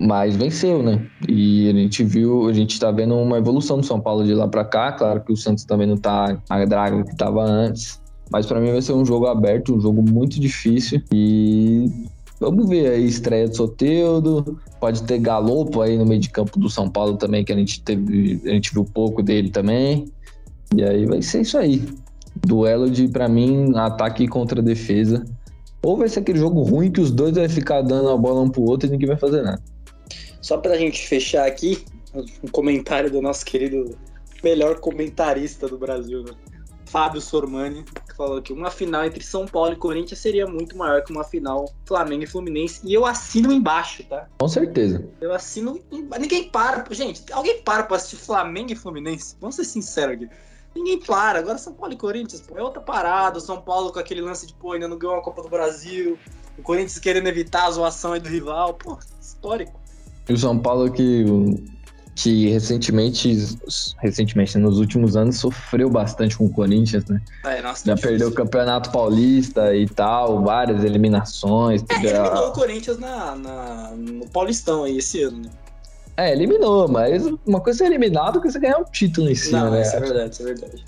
mas 0.00 0.34
venceu, 0.34 0.82
né? 0.82 1.06
E 1.28 1.68
a 1.68 1.72
gente 1.74 2.02
viu, 2.02 2.48
a 2.48 2.52
gente 2.54 2.80
tá 2.80 2.90
vendo 2.90 3.14
uma 3.14 3.36
evolução 3.36 3.78
do 3.78 3.84
São 3.84 4.00
Paulo 4.00 4.24
de 4.24 4.32
lá 4.32 4.48
pra 4.48 4.64
cá. 4.64 4.92
Claro 4.92 5.20
que 5.20 5.30
o 5.30 5.36
Santos 5.36 5.64
também 5.64 5.86
não 5.86 5.96
tá 5.96 6.38
a 6.48 6.64
draga 6.64 7.04
que 7.04 7.14
tava 7.14 7.44
antes. 7.44 8.00
Mas 8.32 8.46
para 8.46 8.60
mim 8.60 8.72
vai 8.72 8.80
ser 8.80 8.94
um 8.94 9.04
jogo 9.04 9.26
aberto, 9.26 9.76
um 9.76 9.80
jogo 9.80 10.02
muito 10.02 10.40
difícil. 10.40 11.02
E 11.12 11.90
vamos 12.40 12.66
ver 12.66 12.92
aí, 12.92 13.06
estreia 13.06 13.46
de 13.46 13.56
Soteudo. 13.56 14.58
Pode 14.80 15.02
ter 15.02 15.18
Galopo 15.18 15.82
aí 15.82 15.98
no 15.98 16.06
meio 16.06 16.20
de 16.20 16.30
campo 16.30 16.58
do 16.58 16.70
São 16.70 16.88
Paulo 16.88 17.18
também, 17.18 17.44
que 17.44 17.52
a 17.52 17.56
gente 17.56 17.82
teve. 17.82 18.40
A 18.46 18.50
gente 18.50 18.72
viu 18.72 18.84
pouco 18.86 19.22
dele 19.22 19.50
também. 19.50 20.06
E 20.74 20.82
aí 20.82 21.04
vai 21.04 21.20
ser 21.20 21.42
isso 21.42 21.58
aí. 21.58 21.86
Duelo 22.46 22.88
de, 22.88 23.06
para 23.06 23.28
mim, 23.28 23.76
ataque 23.76 24.26
contra 24.26 24.62
defesa. 24.62 25.22
Ou 25.82 25.98
vai 25.98 26.08
ser 26.08 26.20
aquele 26.20 26.38
jogo 26.38 26.62
ruim 26.62 26.90
que 26.90 27.00
os 27.00 27.10
dois 27.10 27.34
vai 27.34 27.48
ficar 27.50 27.82
dando 27.82 28.08
a 28.08 28.16
bola 28.16 28.40
um 28.40 28.48
pro 28.48 28.62
outro 28.62 28.88
e 28.88 28.90
ninguém 28.90 29.08
vai 29.08 29.18
fazer 29.18 29.42
nada. 29.42 29.60
Só 30.40 30.58
pra 30.58 30.76
gente 30.76 31.06
fechar 31.06 31.46
aqui, 31.46 31.84
um 32.42 32.48
comentário 32.48 33.10
do 33.10 33.20
nosso 33.20 33.44
querido 33.44 33.96
melhor 34.42 34.80
comentarista 34.80 35.68
do 35.68 35.78
Brasil, 35.78 36.22
né? 36.22 36.32
Fábio 36.86 37.20
Sormani, 37.20 37.84
que 37.84 38.16
falou 38.16 38.42
que 38.42 38.52
uma 38.52 38.68
final 38.68 39.04
entre 39.04 39.22
São 39.22 39.46
Paulo 39.46 39.72
e 39.72 39.76
Corinthians 39.76 40.18
seria 40.18 40.44
muito 40.44 40.76
maior 40.76 41.04
que 41.04 41.12
uma 41.12 41.22
final 41.22 41.72
Flamengo 41.86 42.24
e 42.24 42.26
Fluminense. 42.26 42.80
E 42.82 42.92
eu 42.92 43.06
assino 43.06 43.52
embaixo, 43.52 44.02
tá? 44.04 44.28
Com 44.38 44.48
certeza. 44.48 45.08
Eu 45.20 45.32
assino. 45.32 45.80
Ninguém 45.92 46.50
para. 46.50 46.84
Gente, 46.90 47.32
alguém 47.32 47.62
para 47.62 47.84
pra 47.84 47.96
assistir 47.96 48.16
Flamengo 48.16 48.72
e 48.72 48.74
Fluminense? 48.74 49.36
Vamos 49.40 49.54
ser 49.54 49.64
sinceros 49.64 50.16
aqui. 50.16 50.28
Ninguém 50.74 50.98
para. 50.98 51.38
Agora 51.38 51.58
São 51.58 51.72
Paulo 51.72 51.94
e 51.94 51.96
Corinthians, 51.96 52.40
pô, 52.40 52.58
é 52.58 52.62
outra 52.62 52.82
parada. 52.82 53.38
O 53.38 53.40
São 53.40 53.60
Paulo 53.62 53.92
com 53.92 54.00
aquele 54.00 54.20
lance 54.20 54.44
de, 54.44 54.54
pô, 54.54 54.72
ainda 54.72 54.88
não 54.88 54.98
ganhou 54.98 55.16
a 55.16 55.22
Copa 55.22 55.42
do 55.42 55.48
Brasil. 55.48 56.18
O 56.58 56.62
Corinthians 56.62 56.98
querendo 56.98 57.28
evitar 57.28 57.66
a 57.66 57.70
zoação 57.70 58.14
aí 58.14 58.20
do 58.20 58.28
rival. 58.28 58.74
Pô, 58.74 58.98
histórico. 59.20 59.79
E 60.28 60.32
o 60.32 60.38
São 60.38 60.58
Paulo 60.58 60.90
que 60.92 61.24
que 62.22 62.48
recentemente, 62.50 63.34
recentemente, 63.98 64.58
nos 64.58 64.78
últimos 64.78 65.16
anos, 65.16 65.38
sofreu 65.38 65.88
bastante 65.88 66.36
com 66.36 66.44
o 66.44 66.50
Corinthians, 66.50 67.06
né? 67.06 67.20
É, 67.44 67.62
nossa, 67.62 67.86
Já 67.86 67.96
perdeu 67.96 68.28
o 68.28 68.32
Campeonato 68.32 68.90
Paulista 68.90 69.74
e 69.74 69.88
tal, 69.88 70.42
várias 70.42 70.84
eliminações. 70.84 71.82
É, 71.88 71.94
eliminou 71.94 72.48
o 72.48 72.52
Corinthians 72.52 72.98
na, 72.98 73.34
na, 73.36 73.90
no 73.96 74.28
Paulistão 74.28 74.84
aí 74.84 74.98
esse 74.98 75.22
ano, 75.22 75.38
né? 75.38 75.50
É, 76.16 76.32
eliminou, 76.32 76.86
mas 76.88 77.24
uma 77.46 77.60
coisa 77.60 77.84
é 77.84 77.86
eliminado, 77.86 78.40
coisa 78.40 78.58
é 78.58 78.60
ganhar 78.60 78.78
um 78.78 78.84
título 78.84 79.30
em 79.30 79.34
cima, 79.34 79.64
Não, 79.64 79.70
né? 79.70 79.82
Isso 79.82 79.96
é 79.96 80.00
verdade, 80.00 80.34
isso 80.34 80.42
é 80.42 80.46
verdade. 80.46 80.84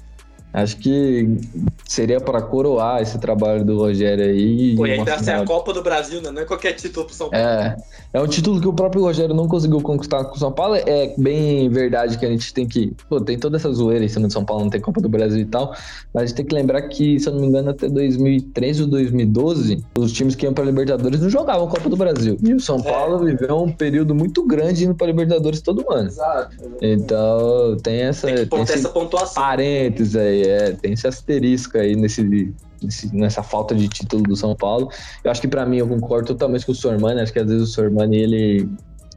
Acho 0.53 0.77
que 0.77 1.39
seria 1.87 2.21
para 2.21 2.43
coroar 2.43 3.01
esse 3.01 3.19
trabalho 3.19 3.65
do 3.65 3.79
Rogério 3.79 4.25
aí. 4.25 4.77
Pô, 4.77 4.87
e 4.87 4.93
ainda 4.93 5.15
assim, 5.15 5.31
a 5.31 5.45
Copa 5.45 5.73
do 5.73 5.83
Brasil, 5.83 6.21
né? 6.21 6.31
Não 6.31 6.43
é 6.43 6.45
qualquer 6.45 6.73
título 6.73 7.07
pro 7.07 7.15
São 7.15 7.31
Paulo. 7.31 7.45
É, 7.47 7.77
é 8.13 8.21
um 8.21 8.27
título 8.27 8.61
que 8.61 8.69
o 8.69 8.73
próprio 8.73 9.03
Rogério 9.03 9.35
não 9.35 9.49
conseguiu 9.49 9.81
conquistar 9.81 10.25
com 10.25 10.37
o 10.37 10.39
São 10.39 10.53
Paulo. 10.53 10.75
É 10.75 11.15
bem 11.17 11.71
verdade 11.71 12.19
que 12.19 12.27
a 12.27 12.29
gente 12.29 12.53
tem 12.53 12.67
que. 12.69 12.93
Pô, 13.09 13.19
tem 13.21 13.39
toda 13.39 13.57
essa 13.57 13.73
zoeira 13.73 14.05
em 14.05 14.09
cima 14.09 14.27
de 14.27 14.35
São 14.35 14.45
Paulo, 14.45 14.65
não 14.65 14.71
tem 14.71 14.81
Copa 14.81 15.01
do 15.01 15.09
Brasil 15.09 15.41
e 15.41 15.47
tal. 15.47 15.75
Mas 16.13 16.25
a 16.25 16.27
gente 16.27 16.37
tem 16.37 16.45
que 16.45 16.55
lembrar 16.55 16.83
que, 16.83 17.19
se 17.19 17.29
eu 17.29 17.33
não 17.33 17.41
me 17.41 17.47
engano, 17.47 17.71
até 17.71 17.89
2013 17.89 18.83
ou 18.83 18.89
2012, 18.89 19.83
os 19.99 20.13
times 20.13 20.35
que 20.35 20.45
iam 20.45 20.53
pra 20.53 20.65
Libertadores 20.65 21.21
não 21.21 21.31
jogavam 21.31 21.67
Copa 21.67 21.89
do 21.89 21.97
Brasil. 21.97 22.37
E 22.43 22.53
o 22.53 22.61
São 22.61 22.79
É. 22.79 22.83
Paulo 22.83 23.25
viveu 23.25 23.57
um 23.63 23.73
período 23.73 24.15
muito 24.15 24.47
grande 24.47 24.85
indo 24.85 24.95
pra 24.95 25.07
Libertadores 25.07 25.63
todo 25.63 25.85
ano. 25.91 26.09
Exato. 26.09 26.57
Então 26.83 27.77
tem 27.83 28.03
essa. 28.03 28.27
Tem 28.27 28.37
que 28.37 28.47
tem 28.47 28.61
essa 28.61 28.89
pontuação. 28.91 29.43
parênteses 29.43 30.15
aí, 30.17 30.42
é, 30.43 30.73
tem 30.73 30.93
esse 30.93 31.07
asterisco 31.07 31.79
aí 31.79 31.95
nesse, 31.97 32.53
nesse- 32.83 33.15
nessa 33.15 33.43
falta 33.43 33.75
de 33.75 33.89
título 33.89 34.23
do 34.23 34.37
São 34.37 34.55
Paulo. 34.55 34.89
Eu 35.25 35.31
acho 35.31 35.41
que 35.41 35.49
pra 35.49 35.65
mim 35.67 35.79
eu 35.79 35.89
concordo 35.89 36.29
totalmente 36.29 36.67
com 36.67 36.73
o 36.73 36.75
Sormani, 36.75 37.21
acho 37.21 37.33
que 37.33 37.39
às 37.39 37.47
vezes 37.49 37.69
o 37.69 37.73
Sormani 37.73 38.17
ele 38.17 38.69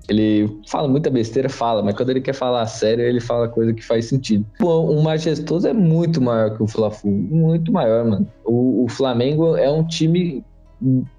ele 0.08 0.60
fala 0.68 0.88
muita 0.88 1.10
besteira, 1.10 1.50
fala, 1.50 1.82
mas 1.82 1.96
quando 1.96 2.12
ele 2.12 2.22
quer 2.22 2.34
falar 2.34 2.64
sério, 2.68 3.04
ele 3.04 3.20
fala 3.20 3.48
coisa 3.48 3.74
que 3.74 3.82
faz 3.84 4.06
sentido. 4.06 4.46
Pô, 4.60 4.82
um 4.92 5.02
majestoso 5.02 5.68
é 5.68 5.74
muito 5.74 6.22
maior 6.22 6.56
que 6.56 6.62
o 6.62 6.68
Fla-Flu, 6.68 7.10
muito 7.12 7.72
maior, 7.72 8.06
mano. 8.06 8.28
O, 8.46 8.84
o 8.86 8.88
Flamengo 8.88 9.56
é 9.58 9.68
um 9.72 9.84
time 9.84 10.44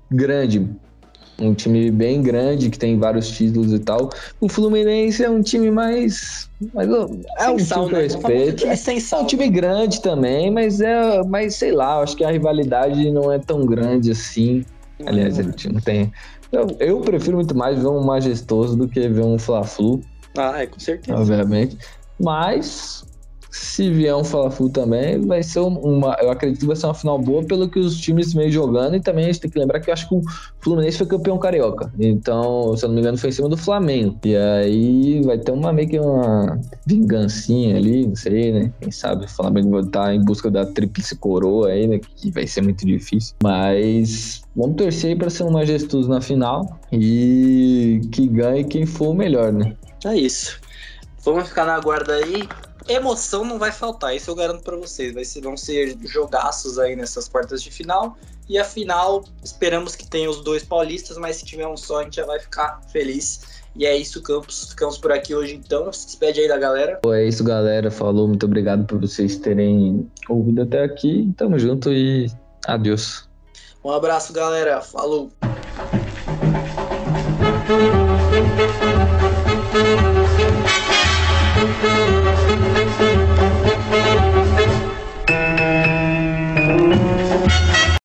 grande, 0.09 0.71
um 1.39 1.53
time 1.55 1.91
bem 1.91 2.23
grande 2.23 2.71
que 2.71 2.79
tem 2.79 2.99
vários 2.99 3.29
títulos 3.29 3.73
e 3.73 3.79
tal. 3.79 4.11
O 4.41 4.49
Fluminense 4.49 5.23
é 5.23 5.31
um 5.31 5.43
time 5.43 5.71
mais, 5.71 6.49
mais 6.73 6.89
é 6.89 7.51
um 7.51 7.59
Sem 7.59 7.67
sal, 7.67 7.89
time 7.89 7.91
que 7.91 7.95
eu 7.95 7.99
né? 7.99 8.05
Respeito. 8.15 8.57
time 8.57 8.77
sem 8.77 8.97
É 8.97 9.01
sal. 9.01 9.23
um 9.23 9.27
time 9.27 9.49
grande 9.51 10.01
também, 10.01 10.51
mas 10.51 10.81
é, 10.81 11.23
mas 11.25 11.55
sei 11.57 11.73
lá, 11.73 12.01
acho 12.01 12.17
que 12.17 12.25
a 12.25 12.31
rivalidade 12.31 13.11
não 13.11 13.31
é 13.33 13.39
tão 13.39 13.67
grande 13.67 14.11
assim. 14.11 14.65
Aliás, 15.05 15.39
ele 15.39 15.53
não 15.73 15.81
tem. 15.81 16.11
Eu, 16.51 16.75
eu 16.81 17.01
prefiro 17.03 17.37
muito 17.37 17.55
mais 17.57 17.79
ver 17.79 17.89
um 17.89 18.03
majestoso 18.03 18.77
do 18.77 18.89
que 18.89 19.07
ver 19.09 19.23
um 19.23 19.39
Fla-Flu, 19.39 20.01
Ah, 20.39 20.63
é, 20.63 20.67
com 20.67 20.79
certeza. 20.81 21.19
obviamente. 21.19 21.77
Mas 22.19 23.05
se 23.57 23.91
vier 23.91 24.15
um 24.15 24.23
Fla-Flu 24.23 24.69
também, 24.69 25.21
vai 25.27 25.43
ser 25.43 25.61
um, 25.61 25.79
uma. 25.79 26.17
Eu 26.21 26.31
acredito 26.31 26.61
que 26.61 26.67
vai 26.67 26.77
ser 26.77 26.87
uma 26.87 26.95
final 26.95 27.19
boa 27.19 27.43
pelo 27.43 27.69
que 27.69 27.79
os 27.79 27.99
times 27.99 28.33
vêm 28.33 28.51
jogando. 28.51 28.97
E 28.97 29.01
também 29.01 29.25
a 29.25 29.27
gente 29.29 29.41
tem 29.41 29.51
que 29.51 29.59
lembrar 29.59 29.81
que 29.81 29.89
eu 29.89 29.95
acho 29.95 30.09
que 30.09 30.15
o 30.15 30.23
Fluminense 30.61 30.99
foi 30.99 31.07
campeão 31.07 31.39
carioca. 31.39 31.93
Então, 31.99 32.77
se 32.77 32.85
eu 32.85 32.89
não 32.89 32.95
me 32.95 33.01
engano, 33.01 33.17
foi 33.17 33.31
em 33.31 33.33
cima 33.33 33.49
do 33.49 33.57
Flamengo. 33.57 34.19
E 34.25 34.37
aí 34.37 35.23
vai 35.23 35.39
ter 35.39 35.53
uma 35.53 35.73
meio 35.73 35.89
que 35.89 35.99
uma 35.99 36.61
vingancinha 36.87 37.77
ali, 37.77 38.07
não 38.07 38.17
sei, 38.17 38.53
né? 38.53 38.73
Quem 38.81 38.91
sabe 38.91 39.25
o 39.25 39.29
Flamengo 39.29 39.71
vai 39.71 39.83
estar 39.83 40.15
em 40.15 40.25
busca 40.25 40.51
da 40.51 40.67
tríplice 40.67 41.17
coroa 41.17 41.69
aí, 41.69 41.87
né? 41.87 41.99
Que 41.99 42.31
vai 42.31 42.47
ser 42.47 42.63
muito 42.63 42.85
difícil. 42.85 43.35
Mas 43.43 44.43
vamos 44.55 44.77
torcer 44.77 45.17
aí 45.19 45.31
ser 45.31 45.45
um 45.45 45.51
majestoso 45.51 46.09
na 46.09 46.21
final. 46.21 46.79
E 46.93 48.01
que 48.13 48.29
ganhe 48.29 48.65
quem 48.65 48.85
for 48.85 49.09
o 49.09 49.15
melhor, 49.15 49.53
né? 49.53 49.75
É 50.05 50.15
isso. 50.15 50.61
Vamos 51.25 51.49
ficar 51.49 51.65
na 51.65 51.81
guarda 51.81 52.15
aí. 52.15 52.49
Emoção 52.89 53.45
não 53.45 53.59
vai 53.59 53.73
faltar, 53.73 54.15
isso 54.15 54.31
eu 54.31 54.35
garanto 54.35 54.63
pra 54.63 54.77
vocês. 54.77 55.13
Vai 55.13 55.25
ser, 55.25 55.41
vão 55.41 55.57
ser 55.57 55.97
jogaços 56.05 56.79
aí 56.79 56.95
nessas 56.95 57.29
quartas 57.29 57.63
de 57.63 57.71
final. 57.71 58.17
E 58.49 58.59
a 58.59 58.65
final, 58.65 59.25
esperamos 59.43 59.97
que 59.97 60.07
tenha 60.07 60.31
os 60.31 60.41
dois 60.41 60.63
paulistas, 60.63 61.17
mas 61.19 61.37
se 61.37 61.45
tiver 61.45 61.67
um 61.67 61.77
só, 61.77 62.01
a 62.01 62.05
gente 62.05 62.17
já 62.17 62.25
vai 62.25 62.39
ficar 62.39 62.81
feliz. 62.93 63.41
E 63.75 63.85
é 63.85 63.97
isso, 63.97 64.23
Campos. 64.23 64.71
Ficamos 64.71 64.97
por 64.97 65.13
aqui 65.13 65.35
hoje 65.35 65.55
então. 65.55 65.93
Se 65.93 66.07
despede 66.07 66.41
aí 66.41 66.49
da 66.49 66.57
galera. 66.57 67.01
É 67.07 67.25
isso, 67.25 67.45
galera. 67.45 67.91
Falou, 67.91 68.29
muito 68.29 68.47
obrigado 68.47 68.87
por 68.87 68.99
vocês 69.01 69.37
terem 69.37 70.11
ouvido 70.29 70.63
até 70.63 70.85
aqui. 70.85 71.33
Tamo 71.37 71.59
junto 71.59 71.93
e 71.93 72.31
adeus. 72.67 73.29
Um 73.85 73.91
abraço, 73.91 74.33
galera. 74.33 74.81
Falou. 74.81 75.31